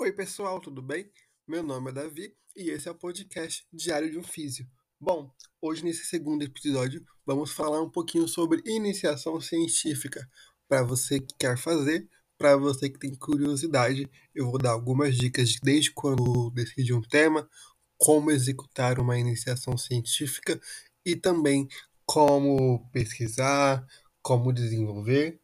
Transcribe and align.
Oi, 0.00 0.12
pessoal, 0.12 0.60
tudo 0.60 0.80
bem? 0.80 1.10
Meu 1.44 1.60
nome 1.60 1.90
é 1.90 1.92
Davi 1.92 2.32
e 2.54 2.70
esse 2.70 2.86
é 2.86 2.90
o 2.92 2.94
podcast 2.94 3.66
Diário 3.72 4.08
de 4.08 4.16
um 4.16 4.22
Físio. 4.22 4.64
Bom, 5.00 5.28
hoje 5.60 5.84
nesse 5.84 6.06
segundo 6.06 6.44
episódio 6.44 7.04
vamos 7.26 7.50
falar 7.50 7.82
um 7.82 7.90
pouquinho 7.90 8.28
sobre 8.28 8.62
iniciação 8.64 9.40
científica. 9.40 10.24
Para 10.68 10.84
você 10.84 11.18
que 11.18 11.34
quer 11.36 11.58
fazer, 11.58 12.08
para 12.38 12.56
você 12.56 12.88
que 12.88 12.96
tem 12.96 13.12
curiosidade, 13.12 14.08
eu 14.32 14.48
vou 14.48 14.56
dar 14.56 14.70
algumas 14.70 15.16
dicas 15.16 15.48
de 15.48 15.58
desde 15.60 15.90
quando 15.90 16.48
decidi 16.52 16.94
um 16.94 17.02
tema, 17.02 17.50
como 17.96 18.30
executar 18.30 19.00
uma 19.00 19.18
iniciação 19.18 19.76
científica 19.76 20.60
e 21.04 21.16
também 21.16 21.66
como 22.06 22.88
pesquisar, 22.92 23.84
como 24.22 24.52
desenvolver. 24.52 25.40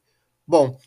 Bom, 0.47 0.79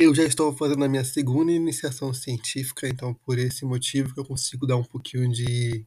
eu 0.00 0.14
já 0.14 0.22
estou 0.22 0.56
fazendo 0.56 0.84
a 0.84 0.88
minha 0.88 1.04
segunda 1.04 1.50
iniciação 1.50 2.14
científica, 2.14 2.86
então 2.86 3.12
por 3.12 3.36
esse 3.36 3.64
motivo 3.64 4.14
que 4.14 4.20
eu 4.20 4.24
consigo 4.24 4.64
dar 4.64 4.76
um 4.76 4.84
pouquinho 4.84 5.30
de 5.32 5.84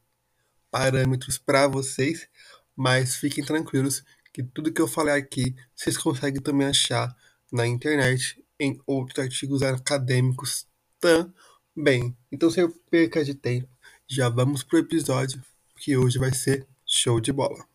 parâmetros 0.70 1.38
para 1.38 1.66
vocês, 1.68 2.28
mas 2.76 3.16
fiquem 3.16 3.44
tranquilos 3.44 4.04
que 4.34 4.44
tudo 4.44 4.72
que 4.72 4.82
eu 4.82 4.88
falei 4.88 5.16
aqui 5.16 5.56
vocês 5.74 5.98
conseguem 5.98 6.42
também 6.42 6.68
achar 6.68 7.16
na 7.52 7.66
internet 7.66 8.44
em 8.60 8.78
outros 8.86 9.18
artigos 9.20 9.62
acadêmicos 9.62 10.68
também. 11.00 12.16
Então 12.30 12.52
sem 12.52 12.70
perca 12.90 13.24
de 13.24 13.34
tempo, 13.34 13.70
já 14.06 14.28
vamos 14.28 14.62
pro 14.62 14.78
episódio 14.78 15.42
que 15.78 15.96
hoje 15.96 16.20
vai 16.20 16.34
ser 16.34 16.68
show 16.86 17.22
de 17.22 17.32
bola. 17.32 17.71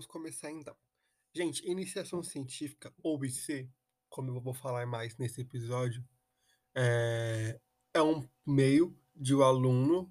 Vamos 0.00 0.06
começar 0.06 0.50
então. 0.50 0.74
Gente, 1.34 1.62
iniciação 1.68 2.22
científica 2.22 2.92
ou 3.02 3.22
IC, 3.22 3.68
como 4.08 4.30
eu 4.30 4.40
vou 4.40 4.54
falar 4.54 4.86
mais 4.86 5.16
nesse 5.18 5.42
episódio, 5.42 6.02
é, 6.74 7.60
é 7.92 8.02
um 8.02 8.26
meio 8.46 8.96
de 9.14 9.34
um 9.34 9.42
aluno, 9.42 10.10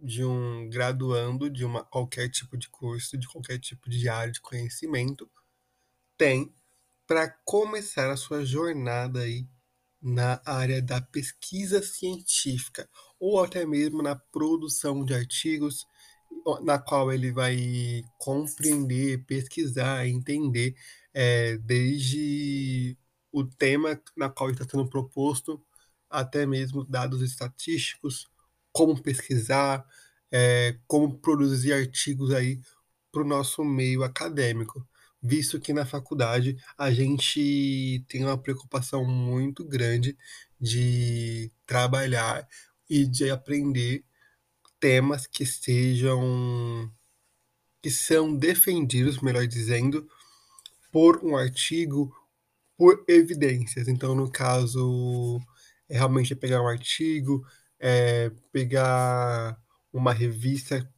de 0.00 0.24
um 0.24 0.68
graduando 0.70 1.50
de 1.50 1.62
uma, 1.62 1.84
qualquer 1.84 2.30
tipo 2.30 2.56
de 2.56 2.70
curso, 2.70 3.18
de 3.18 3.28
qualquer 3.28 3.58
tipo 3.58 3.90
de 3.90 4.08
área 4.08 4.32
de 4.32 4.40
conhecimento, 4.40 5.30
tem 6.16 6.54
para 7.06 7.28
começar 7.44 8.10
a 8.10 8.16
sua 8.16 8.46
jornada 8.46 9.20
aí 9.20 9.46
na 10.00 10.40
área 10.46 10.80
da 10.80 11.02
pesquisa 11.02 11.82
científica 11.82 12.88
ou 13.20 13.42
até 13.42 13.66
mesmo 13.66 14.02
na 14.02 14.16
produção 14.16 15.04
de 15.04 15.12
artigos 15.12 15.86
na 16.62 16.78
qual 16.78 17.12
ele 17.12 17.32
vai 17.32 18.02
compreender, 18.18 19.24
pesquisar, 19.24 20.06
entender 20.06 20.74
é, 21.12 21.56
desde 21.58 22.96
o 23.32 23.44
tema 23.44 24.00
na 24.16 24.28
qual 24.30 24.50
está 24.50 24.64
sendo 24.64 24.88
proposto, 24.88 25.62
até 26.10 26.46
mesmo 26.46 26.84
dados 26.84 27.22
estatísticos, 27.22 28.28
como 28.72 29.00
pesquisar, 29.02 29.84
é, 30.30 30.78
como 30.86 31.18
produzir 31.18 31.72
artigos 31.72 32.32
aí 32.32 32.60
para 33.12 33.22
o 33.22 33.26
nosso 33.26 33.64
meio 33.64 34.02
acadêmico, 34.02 34.86
visto 35.22 35.60
que 35.60 35.72
na 35.72 35.84
faculdade 35.86 36.56
a 36.76 36.90
gente 36.90 38.04
tem 38.08 38.24
uma 38.24 38.38
preocupação 38.38 39.04
muito 39.04 39.64
grande 39.64 40.16
de 40.60 41.50
trabalhar 41.66 42.46
e 42.88 43.06
de 43.06 43.30
aprender 43.30 44.04
temas 44.80 45.26
que 45.26 45.44
sejam 45.46 46.90
que 47.82 47.90
são 47.90 48.34
defendidos, 48.36 49.20
melhor 49.20 49.46
dizendo, 49.46 50.08
por 50.92 51.24
um 51.24 51.36
artigo, 51.36 52.12
por 52.76 53.04
evidências. 53.08 53.88
Então, 53.88 54.14
no 54.14 54.30
caso, 54.30 55.40
é 55.88 55.96
realmente 55.96 56.34
pegar 56.34 56.62
um 56.62 56.68
artigo, 56.68 57.44
é 57.78 58.30
pegar 58.52 59.56
uma 59.92 60.12
revista 60.12 60.88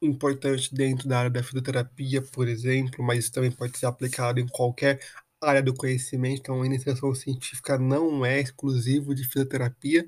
importante 0.00 0.74
dentro 0.74 1.08
da 1.08 1.18
área 1.20 1.30
da 1.30 1.42
fisioterapia, 1.42 2.22
por 2.22 2.48
exemplo, 2.48 3.04
mas 3.04 3.20
isso 3.20 3.32
também 3.32 3.50
pode 3.50 3.78
ser 3.78 3.86
aplicado 3.86 4.40
em 4.40 4.46
qualquer 4.46 5.00
área 5.40 5.62
do 5.62 5.74
conhecimento. 5.74 6.40
Então, 6.40 6.62
a 6.62 6.66
iniciação 6.66 7.14
científica 7.14 7.78
não 7.78 8.24
é 8.24 8.40
exclusivo 8.40 9.14
de 9.14 9.24
fisioterapia, 9.24 10.06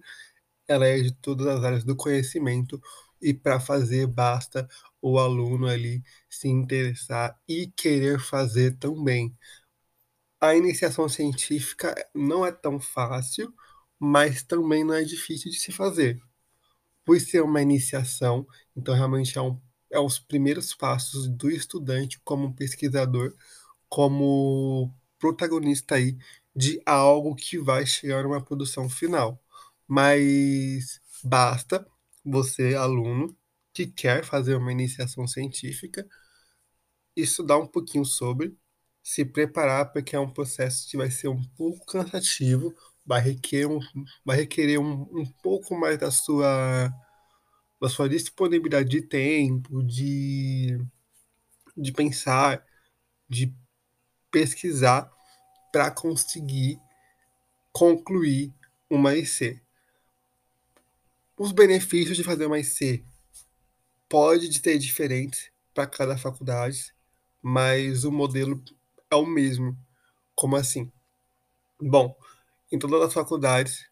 ela 0.69 0.86
é 0.86 1.00
de 1.00 1.12
todas 1.12 1.47
as 1.47 1.64
áreas 1.64 1.84
do 1.84 1.97
conhecimento 1.97 2.80
e 3.21 3.34
para 3.34 3.60
fazer 3.60 4.06
basta 4.06 4.69
o 5.00 5.19
aluno 5.19 5.66
ali 5.66 6.03
se 6.28 6.49
interessar 6.49 7.38
e 7.49 7.66
querer 7.69 8.21
fazer 8.21 8.77
também. 8.78 9.37
A 10.41 10.54
iniciação 10.54 11.09
científica 11.09 11.94
não 12.15 12.44
é 12.44 12.53
tão 12.53 12.78
fácil, 12.81 13.53
mas 13.99 14.43
também 14.43 14.84
não 14.84 14.94
é 14.94 15.03
difícil 15.03 15.50
de 15.50 15.59
se 15.59 15.72
fazer. 15.72 16.21
Por 17.04 17.21
ser 17.21 17.43
uma 17.43 17.62
iniciação, 17.62 18.47
então 18.77 18.94
realmente 18.94 19.38
é, 19.38 19.43
um, 19.43 19.60
é 19.91 20.00
os 20.00 20.19
primeiros 20.19 20.75
passos 20.75 21.28
do 21.28 21.50
estudante 21.50 22.21
como 22.25 22.54
pesquisador, 22.54 23.34
como 23.88 24.93
protagonista 25.19 25.97
aí 25.97 26.19
de 26.54 26.81
algo 26.87 27.34
que 27.37 27.59
vai 27.59 27.87
chegar 27.87 28.25
a 28.25 28.28
uma 28.28 28.43
produção 28.44 28.88
final 28.88 29.41
mas 29.88 31.00
basta 31.22 31.87
você, 32.26 32.75
aluno, 32.75 33.37
que 33.75 33.87
quer 33.87 34.25
fazer 34.25 34.56
uma 34.56 34.72
iniciação 34.72 35.26
científica, 35.26 36.06
estudar 37.16 37.59
um 37.59 37.66
pouquinho 37.66 38.04
sobre, 38.04 38.56
se 39.03 39.25
preparar, 39.25 39.92
porque 39.92 40.16
é 40.16 40.20
um 40.20 40.31
processo 40.32 40.88
que 40.88 40.97
vai 40.97 41.10
ser 41.10 41.28
um 41.28 41.42
pouco 41.56 41.84
cansativo, 41.86 42.75
vai 43.04 43.20
requerer 43.20 43.69
um, 43.69 43.81
vai 44.25 44.36
requerer 44.36 44.78
um, 44.81 45.03
um 45.12 45.25
pouco 45.42 45.75
mais 45.78 45.98
da 45.98 46.10
sua, 46.10 46.91
da 47.81 47.88
sua 47.88 48.09
disponibilidade 48.09 48.88
de 48.88 49.03
tempo, 49.03 49.82
de, 49.84 50.78
de 51.76 51.92
pensar, 51.92 52.65
de 53.28 53.54
pesquisar 54.31 55.10
para 55.72 55.91
conseguir 55.91 56.78
concluir 57.72 58.53
uma 58.91 59.15
IC. 59.15 59.60
Os 61.38 61.52
benefícios 61.52 62.16
de 62.16 62.24
fazer 62.24 62.47
uma 62.47 62.58
IC 62.58 63.04
pode 64.08 64.58
ser 64.58 64.78
diferente 64.78 65.52
para 65.74 65.86
cada 65.86 66.16
faculdade, 66.16 66.94
mas 67.42 68.04
o 68.04 68.10
modelo 68.10 68.62
é 69.10 69.16
o 69.16 69.26
mesmo. 69.26 69.76
Como 70.34 70.56
assim? 70.56 70.91
Bom, 71.78 72.16
em 72.72 72.78
todas 72.78 73.02
as 73.02 73.12
faculdades, 73.12 73.86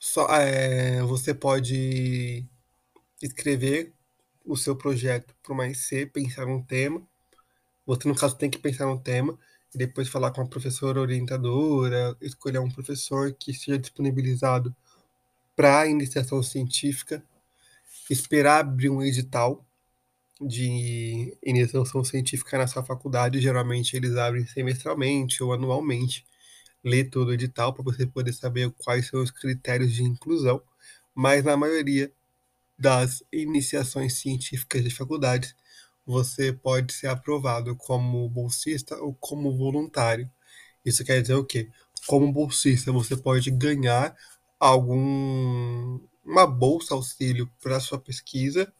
só, 0.00 0.26
é, 0.34 1.02
você 1.04 1.32
pode 1.32 2.44
escrever 3.22 3.92
o 4.44 4.56
seu 4.56 4.74
projeto 4.74 5.32
para 5.40 5.52
uma 5.52 5.68
IC, 5.68 6.06
pensar 6.06 6.48
um 6.48 6.60
tema. 6.60 7.00
Você, 7.86 8.08
no 8.08 8.14
caso, 8.16 8.36
tem 8.36 8.50
que 8.50 8.58
pensar 8.58 8.88
um 8.88 8.98
tema 8.98 9.38
e 9.72 9.78
depois 9.78 10.08
falar 10.08 10.32
com 10.32 10.40
a 10.40 10.48
professora 10.48 11.00
orientadora, 11.00 12.16
escolher 12.20 12.58
um 12.58 12.70
professor 12.70 13.32
que 13.32 13.52
esteja 13.52 13.78
disponibilizado 13.78 14.74
para 15.56 15.80
a 15.80 15.86
iniciação 15.86 16.42
científica, 16.42 17.22
esperar 18.10 18.60
abrir 18.60 18.90
um 18.90 19.02
edital 19.02 19.64
de 20.40 21.36
iniciação 21.42 22.04
científica 22.04 22.58
na 22.58 22.66
sua 22.66 22.84
faculdade. 22.84 23.40
Geralmente 23.40 23.96
eles 23.96 24.16
abrem 24.16 24.46
semestralmente 24.46 25.42
ou 25.42 25.52
anualmente. 25.52 26.24
Ler 26.84 27.10
todo 27.10 27.28
o 27.28 27.34
edital 27.34 27.72
para 27.72 27.84
você 27.84 28.06
poder 28.06 28.32
saber 28.32 28.70
quais 28.78 29.08
são 29.08 29.22
os 29.22 29.30
critérios 29.30 29.92
de 29.92 30.02
inclusão. 30.02 30.62
Mas 31.14 31.44
na 31.44 31.56
maioria 31.56 32.12
das 32.78 33.22
iniciações 33.32 34.14
científicas 34.14 34.82
de 34.84 34.90
faculdades, 34.90 35.54
você 36.06 36.52
pode 36.52 36.92
ser 36.92 37.06
aprovado 37.06 37.74
como 37.76 38.28
bolsista 38.28 38.96
ou 38.96 39.14
como 39.14 39.56
voluntário. 39.56 40.30
Isso 40.84 41.04
quer 41.04 41.22
dizer 41.22 41.34
o 41.34 41.44
quê? 41.44 41.70
Como 42.06 42.30
bolsista, 42.32 42.92
você 42.92 43.16
pode 43.16 43.50
ganhar 43.50 44.14
algum 44.68 46.00
uma 46.24 46.46
bolsa 46.46 46.94
auxílio 46.94 47.50
para 47.62 47.78
sua 47.80 47.98
pesquisa, 47.98 48.72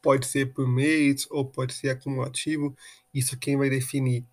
pode 0.00 0.26
ser 0.26 0.52
por 0.52 0.66
mês 0.68 1.26
ou 1.30 1.44
pode 1.44 1.74
ser 1.74 1.90
acumulativo. 1.90 2.76
Isso 3.12 3.36
quem 3.36 3.56
vai 3.56 3.68
definir 3.68 4.24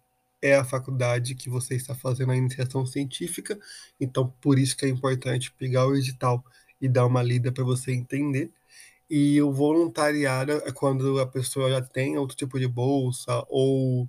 é 0.41 0.55
a 0.55 0.63
faculdade 0.63 1.35
que 1.35 1.49
você 1.49 1.75
está 1.75 1.95
fazendo 1.95 2.31
a 2.31 2.37
iniciação 2.37 2.85
científica. 2.85 3.59
Então, 3.99 4.31
por 4.39 4.59
isso 4.59 4.77
que 4.77 4.85
é 4.85 4.89
importante 4.89 5.51
pegar 5.53 5.87
o 5.87 5.95
edital 5.95 6.43
e 6.79 6.87
dar 6.87 7.05
uma 7.05 7.23
lida 7.23 7.51
para 7.51 7.63
você 7.63 7.91
entender. 7.91 8.51
E 9.09 9.41
o 9.41 9.51
voluntariado 9.51 10.51
é 10.51 10.71
quando 10.71 11.19
a 11.19 11.25
pessoa 11.25 11.71
já 11.71 11.81
tem 11.81 12.17
outro 12.17 12.37
tipo 12.37 12.59
de 12.59 12.67
bolsa 12.67 13.43
ou 13.49 14.07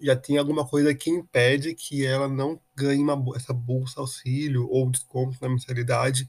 já 0.00 0.16
tem 0.16 0.38
alguma 0.38 0.66
coisa 0.66 0.94
que 0.94 1.10
impede 1.10 1.74
que 1.74 2.04
ela 2.04 2.28
não 2.28 2.60
ganhe 2.74 3.02
uma, 3.02 3.16
essa 3.36 3.52
bolsa 3.52 4.00
auxílio 4.00 4.68
ou 4.70 4.90
desconto 4.90 5.36
na 5.40 5.48
mensalidade 5.48 6.28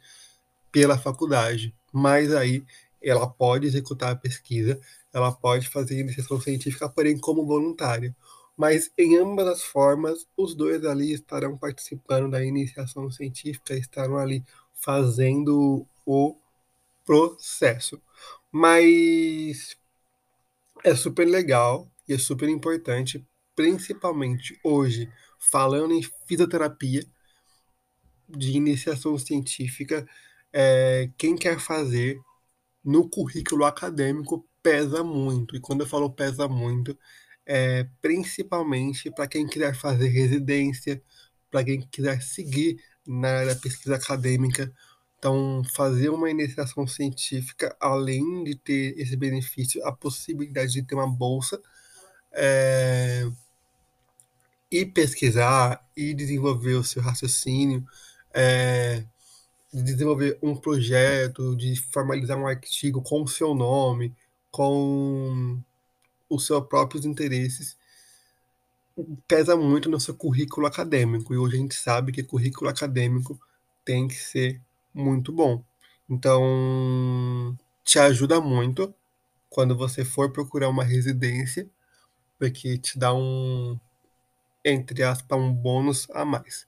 pela 0.71 0.97
faculdade. 0.97 1.75
Mas 1.91 2.33
aí 2.33 2.63
ela 3.01 3.27
pode 3.27 3.67
executar 3.67 4.11
a 4.11 4.15
pesquisa, 4.15 4.79
ela 5.13 5.31
pode 5.31 5.67
fazer 5.67 5.99
iniciação 5.99 6.39
científica, 6.39 6.87
porém 6.87 7.17
como 7.17 7.45
voluntária. 7.45 8.15
Mas 8.55 8.91
em 8.97 9.17
ambas 9.17 9.47
as 9.47 9.63
formas, 9.63 10.27
os 10.37 10.53
dois 10.53 10.85
ali 10.85 11.13
estarão 11.13 11.57
participando 11.57 12.29
da 12.29 12.43
iniciação 12.43 13.09
científica, 13.09 13.75
estarão 13.75 14.17
ali 14.17 14.43
fazendo 14.73 15.85
o 16.05 16.35
processo. 17.05 18.01
Mas 18.51 19.75
é 20.83 20.95
super 20.95 21.25
legal 21.25 21.89
e 22.07 22.13
é 22.13 22.17
super 22.17 22.49
importante, 22.49 23.25
principalmente 23.55 24.59
hoje, 24.63 25.11
falando 25.39 25.93
em 25.93 26.01
fisioterapia, 26.27 27.05
de 28.27 28.51
iniciação 28.51 29.17
científica, 29.17 30.07
é, 30.53 31.09
quem 31.17 31.35
quer 31.35 31.59
fazer 31.59 32.19
no 32.83 33.09
currículo 33.09 33.65
acadêmico 33.65 34.47
pesa 34.63 35.03
muito. 35.03 35.55
E 35.55 35.59
quando 35.59 35.81
eu 35.81 35.87
falo 35.87 36.09
pesa 36.09 36.47
muito, 36.47 36.97
é 37.45 37.85
principalmente 38.01 39.11
para 39.11 39.27
quem 39.27 39.47
quiser 39.47 39.75
fazer 39.75 40.07
residência, 40.07 41.01
para 41.49 41.63
quem 41.63 41.81
quiser 41.81 42.21
seguir 42.21 42.81
na 43.05 43.29
área 43.29 43.55
da 43.55 43.59
pesquisa 43.59 43.95
acadêmica. 43.95 44.71
Então, 45.17 45.61
fazer 45.75 46.09
uma 46.09 46.31
iniciação 46.31 46.87
científica, 46.87 47.75
além 47.79 48.43
de 48.43 48.55
ter 48.55 48.97
esse 48.97 49.15
benefício, 49.15 49.85
a 49.85 49.91
possibilidade 49.91 50.73
de 50.73 50.83
ter 50.83 50.95
uma 50.95 51.07
bolsa, 51.07 51.61
é, 52.31 53.29
e 54.71 54.85
pesquisar 54.85 55.85
e 55.95 56.13
desenvolver 56.13 56.75
o 56.75 56.83
seu 56.83 57.01
raciocínio, 57.01 57.85
é, 58.33 59.03
de 59.73 59.83
desenvolver 59.83 60.37
um 60.41 60.55
projeto, 60.55 61.55
de 61.55 61.75
formalizar 61.91 62.37
um 62.37 62.47
artigo 62.47 63.01
com 63.01 63.23
o 63.23 63.27
seu 63.27 63.53
nome, 63.53 64.13
com 64.51 65.59
os 66.29 66.45
seus 66.45 66.65
próprios 66.67 67.05
interesses, 67.05 67.77
pesa 69.27 69.55
muito 69.55 69.89
no 69.89 69.99
seu 69.99 70.13
currículo 70.15 70.67
acadêmico. 70.67 71.33
E 71.33 71.37
hoje 71.37 71.55
a 71.55 71.59
gente 71.59 71.75
sabe 71.75 72.11
que 72.11 72.23
currículo 72.23 72.69
acadêmico 72.69 73.39
tem 73.83 74.07
que 74.07 74.15
ser 74.15 74.61
muito 74.93 75.31
bom. 75.31 75.63
Então, 76.09 77.57
te 77.83 77.99
ajuda 77.99 78.41
muito 78.41 78.93
quando 79.49 79.75
você 79.75 80.03
for 80.05 80.31
procurar 80.31 80.69
uma 80.69 80.83
residência, 80.83 81.69
porque 82.41 82.75
te 82.79 82.97
dá 82.97 83.13
um, 83.13 83.79
entre 84.65 85.03
aspas, 85.03 85.37
um 85.39 85.53
bônus 85.53 86.09
a 86.09 86.25
mais. 86.25 86.65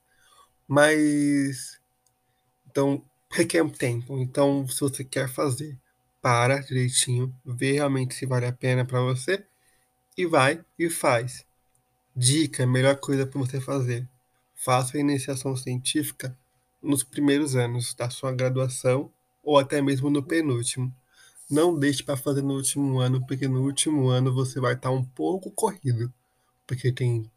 Mas, 0.68 1.80
então, 2.70 3.04
requer 3.28 3.64
um 3.64 3.68
tempo. 3.68 4.16
Então, 4.20 4.68
se 4.68 4.78
você 4.78 5.02
quer 5.04 5.28
fazer, 5.28 5.76
para 6.22 6.60
direitinho, 6.60 7.34
vê 7.44 7.72
realmente 7.72 8.14
se 8.14 8.24
vale 8.24 8.46
a 8.46 8.52
pena 8.52 8.84
para 8.84 9.00
você 9.00 9.44
e 10.16 10.24
vai 10.24 10.64
e 10.78 10.88
faz. 10.88 11.44
Dica, 12.14 12.64
melhor 12.68 12.96
coisa 13.00 13.26
para 13.26 13.40
você 13.40 13.60
fazer. 13.60 14.08
Faça 14.54 14.96
a 14.96 15.00
iniciação 15.00 15.56
científica 15.56 16.38
nos 16.80 17.02
primeiros 17.02 17.56
anos 17.56 17.94
da 17.94 18.08
sua 18.10 18.30
graduação 18.30 19.10
ou 19.42 19.58
até 19.58 19.82
mesmo 19.82 20.08
no 20.08 20.22
penúltimo. 20.22 20.94
Não 21.50 21.78
deixe 21.78 22.02
para 22.02 22.16
fazer 22.16 22.42
no 22.42 22.54
último 22.54 22.98
ano, 22.98 23.24
porque 23.26 23.46
no 23.46 23.62
último 23.62 24.08
ano 24.08 24.32
você 24.32 24.58
vai 24.58 24.74
estar 24.74 24.90
um 24.90 25.04
pouco 25.04 25.50
corrido, 25.50 26.12
porque 26.66 26.90
tem 26.90 27.30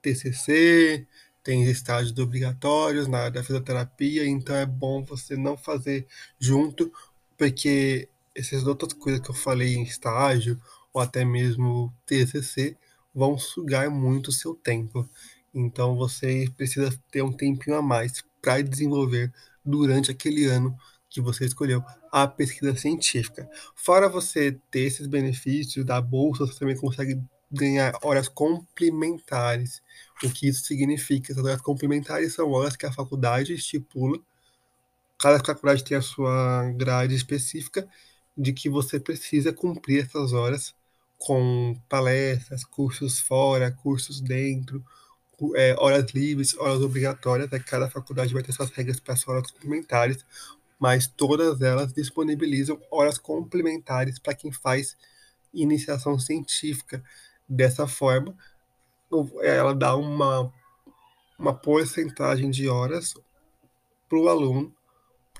TCC, 0.00 1.06
tem 1.42 1.64
estágios 1.64 2.16
obrigatórios 2.18 3.08
na 3.08 3.18
área 3.18 3.32
da 3.32 3.42
fisioterapia, 3.42 4.26
então 4.26 4.54
é 4.54 4.66
bom 4.66 5.04
você 5.04 5.36
não 5.36 5.56
fazer 5.56 6.06
junto, 6.38 6.92
porque 7.36 8.08
essas 8.34 8.66
outras 8.66 8.92
coisas 8.92 9.20
que 9.20 9.30
eu 9.30 9.34
falei 9.34 9.74
em 9.74 9.82
estágio, 9.82 10.60
ou 10.92 11.00
até 11.02 11.24
mesmo 11.24 11.92
TCC, 12.06 12.76
vão 13.14 13.36
sugar 13.36 13.90
muito 13.90 14.28
o 14.28 14.32
seu 14.32 14.54
tempo. 14.54 15.08
Então 15.52 15.96
você 15.96 16.48
precisa 16.56 16.96
ter 17.10 17.22
um 17.22 17.32
tempinho 17.32 17.76
a 17.76 17.82
mais 17.82 18.22
para 18.40 18.62
desenvolver 18.62 19.32
durante 19.64 20.10
aquele 20.10 20.44
ano 20.46 20.78
que 21.08 21.20
você 21.20 21.46
escolheu 21.46 21.82
a 22.12 22.26
pesquisa 22.26 22.76
científica. 22.76 23.48
Fora 23.74 24.08
você 24.08 24.58
ter 24.70 24.80
esses 24.80 25.06
benefícios 25.06 25.84
da 25.84 26.00
bolsa, 26.00 26.46
você 26.46 26.58
também 26.58 26.76
consegue 26.76 27.20
ganhar 27.50 27.94
horas 28.02 28.28
complementares. 28.28 29.82
O 30.22 30.30
que 30.30 30.48
isso 30.48 30.64
significa? 30.64 31.32
Essas 31.32 31.44
horas 31.44 31.60
complementares 31.62 32.34
são 32.34 32.50
horas 32.50 32.76
que 32.76 32.86
a 32.86 32.92
faculdade 32.92 33.54
estipula. 33.54 34.18
Cada 35.18 35.42
faculdade 35.44 35.84
tem 35.84 35.96
a 35.96 36.02
sua 36.02 36.70
grade 36.76 37.14
específica 37.14 37.88
de 38.36 38.52
que 38.52 38.68
você 38.68 39.00
precisa 39.00 39.52
cumprir 39.52 40.04
essas 40.04 40.32
horas 40.32 40.74
com 41.18 41.76
palestras, 41.88 42.64
cursos 42.64 43.18
fora, 43.18 43.72
cursos 43.72 44.20
dentro, 44.20 44.84
é, 45.56 45.74
horas 45.78 46.12
livres, 46.12 46.56
horas 46.56 46.80
obrigatórias. 46.80 47.50
Né? 47.50 47.58
Cada 47.58 47.90
faculdade 47.90 48.32
vai 48.32 48.42
ter 48.42 48.52
suas 48.52 48.70
regras 48.70 49.00
para 49.00 49.14
as 49.14 49.26
horas 49.26 49.50
complementares, 49.50 50.24
mas 50.78 51.06
todas 51.06 51.60
elas 51.60 51.92
disponibilizam 51.92 52.80
horas 52.90 53.18
complementares 53.18 54.18
para 54.18 54.34
quem 54.34 54.52
faz 54.52 54.96
iniciação 55.52 56.18
científica. 56.18 57.02
Dessa 57.48 57.86
forma, 57.86 58.36
ela 59.42 59.74
dá 59.74 59.96
uma, 59.96 60.52
uma 61.38 61.54
porcentagem 61.54 62.50
de 62.50 62.68
horas 62.68 63.14
para 64.08 64.18
o 64.18 64.28
aluno 64.28 64.74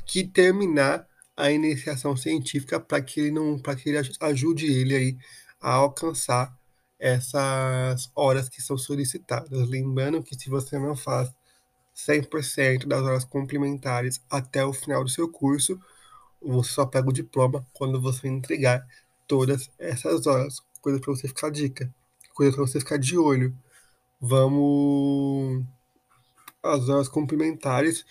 que 0.06 0.24
terminar 0.24 1.06
a 1.36 1.50
iniciação 1.50 2.16
científica 2.16 2.80
para 2.80 3.00
que 3.00 3.20
ele 3.20 3.30
não 3.30 3.58
para 3.58 3.76
que 3.76 3.88
ele 3.88 3.98
ajude 4.20 4.66
ele 4.66 4.94
aí 4.96 5.18
a 5.60 5.72
alcançar 5.72 6.56
essas 6.98 8.10
horas 8.14 8.48
que 8.48 8.60
são 8.60 8.76
solicitadas. 8.76 9.68
Lembrando 9.68 10.22
que 10.22 10.34
se 10.34 10.50
você 10.50 10.78
não 10.78 10.96
faz 10.96 11.30
100% 11.98 12.86
das 12.86 13.02
horas 13.02 13.24
complementares 13.24 14.22
até 14.30 14.64
o 14.64 14.72
final 14.72 15.02
do 15.02 15.10
seu 15.10 15.28
curso, 15.28 15.80
você 16.40 16.70
só 16.70 16.86
pega 16.86 17.08
o 17.08 17.12
diploma 17.12 17.66
quando 17.72 18.00
você 18.00 18.28
entregar 18.28 18.86
todas 19.26 19.70
essas 19.78 20.26
horas. 20.26 20.60
Coisa 20.80 21.00
para 21.00 21.12
você 21.12 21.26
ficar 21.28 21.50
dica, 21.50 21.92
coisa 22.34 22.54
para 22.54 22.66
você 22.66 22.78
ficar 22.78 22.98
de 22.98 23.18
olho. 23.18 23.56
Vamos 24.20 25.64
as 26.62 26.88
horas 26.88 27.08
complementares, 27.08 28.04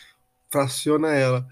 fraciona 0.50 1.14
ela 1.14 1.48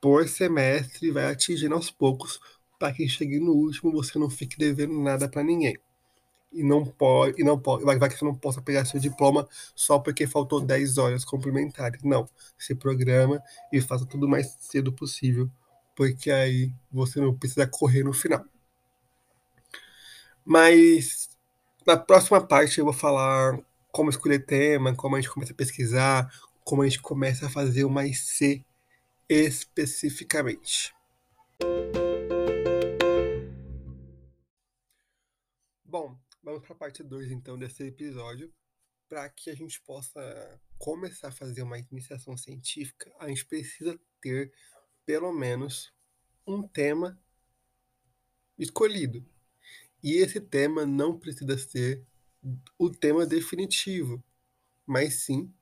por 0.00 0.28
semestre 0.28 1.10
vai 1.10 1.32
atingindo 1.32 1.74
aos 1.74 1.90
poucos 1.90 2.38
para 2.78 2.92
que 2.92 3.08
chegue 3.08 3.40
no 3.40 3.52
último 3.52 3.90
você 3.90 4.18
não 4.18 4.28
fique 4.28 4.58
devendo 4.58 5.00
nada 5.00 5.30
para 5.30 5.42
ninguém. 5.42 5.78
E 6.54 6.62
não 6.62 6.84
pode, 6.84 7.40
e 7.40 7.44
não 7.44 7.58
pode, 7.58 7.84
vai, 7.84 7.98
que 8.08 8.16
você 8.16 8.24
não 8.24 8.34
possa 8.34 8.62
pegar 8.62 8.84
seu 8.84 9.00
diploma 9.00 9.46
só 9.74 9.98
porque 9.98 10.26
faltou 10.26 10.60
10 10.60 10.98
horas 10.98 11.24
complementares. 11.24 12.02
Não, 12.04 12.28
se 12.56 12.74
programa 12.74 13.42
e 13.72 13.80
faça 13.80 14.06
tudo 14.06 14.26
o 14.26 14.28
mais 14.28 14.56
cedo 14.60 14.92
possível, 14.92 15.50
porque 15.96 16.30
aí 16.30 16.72
você 16.92 17.20
não 17.20 17.36
precisa 17.36 17.66
correr 17.66 18.04
no 18.04 18.12
final. 18.12 18.44
Mas 20.44 21.28
na 21.86 21.96
próxima 21.96 22.40
parte 22.40 22.78
eu 22.78 22.84
vou 22.84 22.94
falar 22.94 23.58
como 23.90 24.10
escolher 24.10 24.44
tema, 24.44 24.94
como 24.94 25.16
a 25.16 25.20
gente 25.20 25.32
começa 25.32 25.52
a 25.52 25.56
pesquisar, 25.56 26.32
como 26.64 26.82
a 26.82 26.88
gente 26.88 27.00
começa 27.00 27.46
a 27.46 27.50
fazer 27.50 27.84
uma 27.84 28.06
IC 28.06 28.64
especificamente. 29.28 30.94
Bom, 35.84 36.16
vamos 36.44 36.62
para 36.62 36.74
a 36.74 36.78
parte 36.78 37.02
2 37.02 37.30
então 37.30 37.58
desse 37.58 37.82
episódio. 37.82 38.52
Para 39.08 39.28
que 39.28 39.50
a 39.50 39.54
gente 39.54 39.80
possa 39.80 40.60
começar 40.78 41.28
a 41.28 41.32
fazer 41.32 41.62
uma 41.62 41.78
iniciação 41.78 42.36
científica, 42.36 43.12
a 43.18 43.28
gente 43.28 43.44
precisa 43.46 43.98
ter 44.20 44.52
pelo 45.06 45.32
menos 45.32 45.92
um 46.46 46.66
tema 46.66 47.18
escolhido. 48.58 49.24
E 50.02 50.14
esse 50.14 50.40
tema 50.40 50.84
não 50.84 51.18
precisa 51.18 51.56
ser 51.56 52.04
o 52.78 52.90
tema 52.90 53.26
definitivo, 53.26 54.22
mas 54.86 55.22
sim 55.24 55.52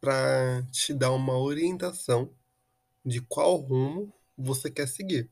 para 0.00 0.62
te 0.70 0.92
dar 0.92 1.12
uma 1.12 1.38
orientação 1.38 2.34
de 3.04 3.20
qual 3.20 3.56
rumo 3.56 4.12
você 4.36 4.70
quer 4.70 4.86
seguir. 4.86 5.30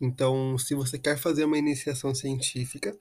Então, 0.00 0.56
se 0.58 0.74
você 0.74 0.98
quer 0.98 1.18
fazer 1.18 1.44
uma 1.44 1.58
iniciação 1.58 2.14
científica, 2.14 2.98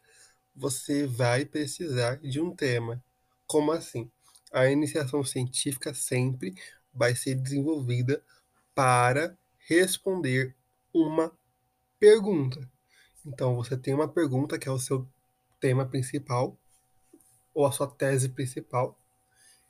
você 0.60 1.08
vai 1.08 1.46
precisar 1.46 2.18
de 2.18 2.42
um 2.42 2.54
tema. 2.54 3.02
Como 3.48 3.72
assim? 3.72 4.12
A 4.52 4.70
iniciação 4.70 5.24
científica 5.24 5.94
sempre 5.94 6.54
vai 6.94 7.16
ser 7.16 7.36
desenvolvida 7.36 8.22
para 8.76 9.38
responder 9.68 10.54
uma 10.94 11.32
pergunta. 11.98 12.70
Então, 13.26 13.56
você 13.56 13.78
tem 13.78 13.94
uma 13.94 14.08
pergunta 14.08 14.60
que 14.60 14.68
é 14.68 14.72
o 14.72 14.80
seu 14.80 15.08
tema 15.62 15.86
principal, 15.86 16.58
ou 17.54 17.66
a 17.66 17.72
sua 17.72 17.88
tese 17.88 18.28
principal, 18.28 19.00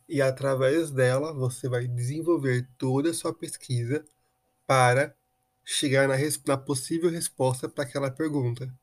e 0.07 0.23
através 0.23 0.89
dela 0.89 1.31
você 1.33 1.69
vai 1.69 1.87
desenvolver 1.87 2.67
toda 2.79 3.11
a 3.11 3.13
sua 3.13 3.33
pesquisa 3.33 4.03
para 4.65 5.15
chegar 5.63 6.07
na, 6.07 6.15
na 6.47 6.57
possível 6.57 7.11
resposta 7.11 7.69
para 7.69 7.83
aquela 7.83 8.09
pergunta. 8.09 8.73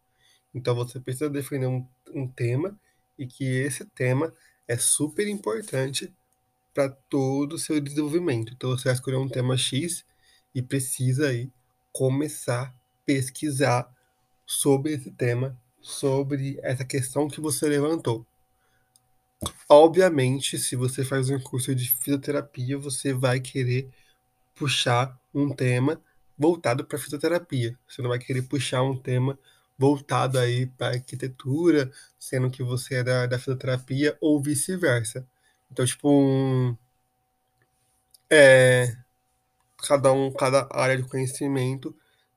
Então 0.55 0.75
você 0.75 1.01
precisa 1.01 1.29
definir 1.29 1.67
um, 1.67 1.87
um 2.15 2.27
tema 2.27 2.79
e 3.19 3.27
que 3.27 3.45
esse 3.45 3.85
tema 3.85 4.33
é 4.69 4.77
super 4.77 5.27
importante 5.29 6.13
para 6.75 6.91
todo 6.91 7.55
o 7.55 7.59
seu 7.59 7.81
desenvolvimento. 7.81 8.53
Então 8.53 8.71
você 8.71 8.85
vai 8.85 8.95
escolher 8.95 9.17
um 9.17 9.29
tema 9.29 9.57
X 9.57 10.05
e 10.55 10.61
precisa 10.61 11.29
aí 11.29 11.51
começar 11.93 12.63
a 12.65 12.75
pesquisar 13.07 13.91
sobre 14.45 14.93
esse 14.93 15.11
tema, 15.11 15.59
sobre 15.81 16.59
essa 16.63 16.85
questão 16.85 17.29
que 17.29 17.41
você 17.41 17.69
levantou. 17.69 18.27
Obviamente, 19.69 20.59
se 20.59 20.77
você 20.77 21.05
faz 21.05 21.31
um 21.31 21.41
curso 21.41 21.75
de 21.75 21.89
fisioterapia, 21.89 22.79
você 22.79 23.13
vai 23.13 23.41
querer 23.41 23.89
puxar 24.55 25.19
um 25.35 25.55
tema 25.55 26.01
voltado 26.39 26.85
para 26.85 26.99
fisioterapia. 26.99 27.79
Você 27.89 28.03
não 28.03 28.11
vai 28.11 28.19
querer 28.19 28.43
puxar 28.43 28.83
um 28.83 28.97
tema 28.97 29.39
voltado 29.79 30.39
aí 30.39 30.67
para 30.67 30.95
arquitetura, 30.95 31.91
sendo 32.19 32.51
que 32.51 32.63
você 32.63 32.97
é 32.97 33.05
da, 33.05 33.27
da 33.27 33.39
fisioterapia 33.39 34.17
ou 34.21 34.41
vice-versa. 34.41 35.27
Então, 35.71 35.85
tipo, 35.85 36.09
um, 36.11 36.77
é, 38.31 38.97
cada 39.87 40.13
um, 40.13 40.33
cada 40.33 40.69
área 40.71 40.97
de 40.97 41.09
conhecimento 41.09 41.95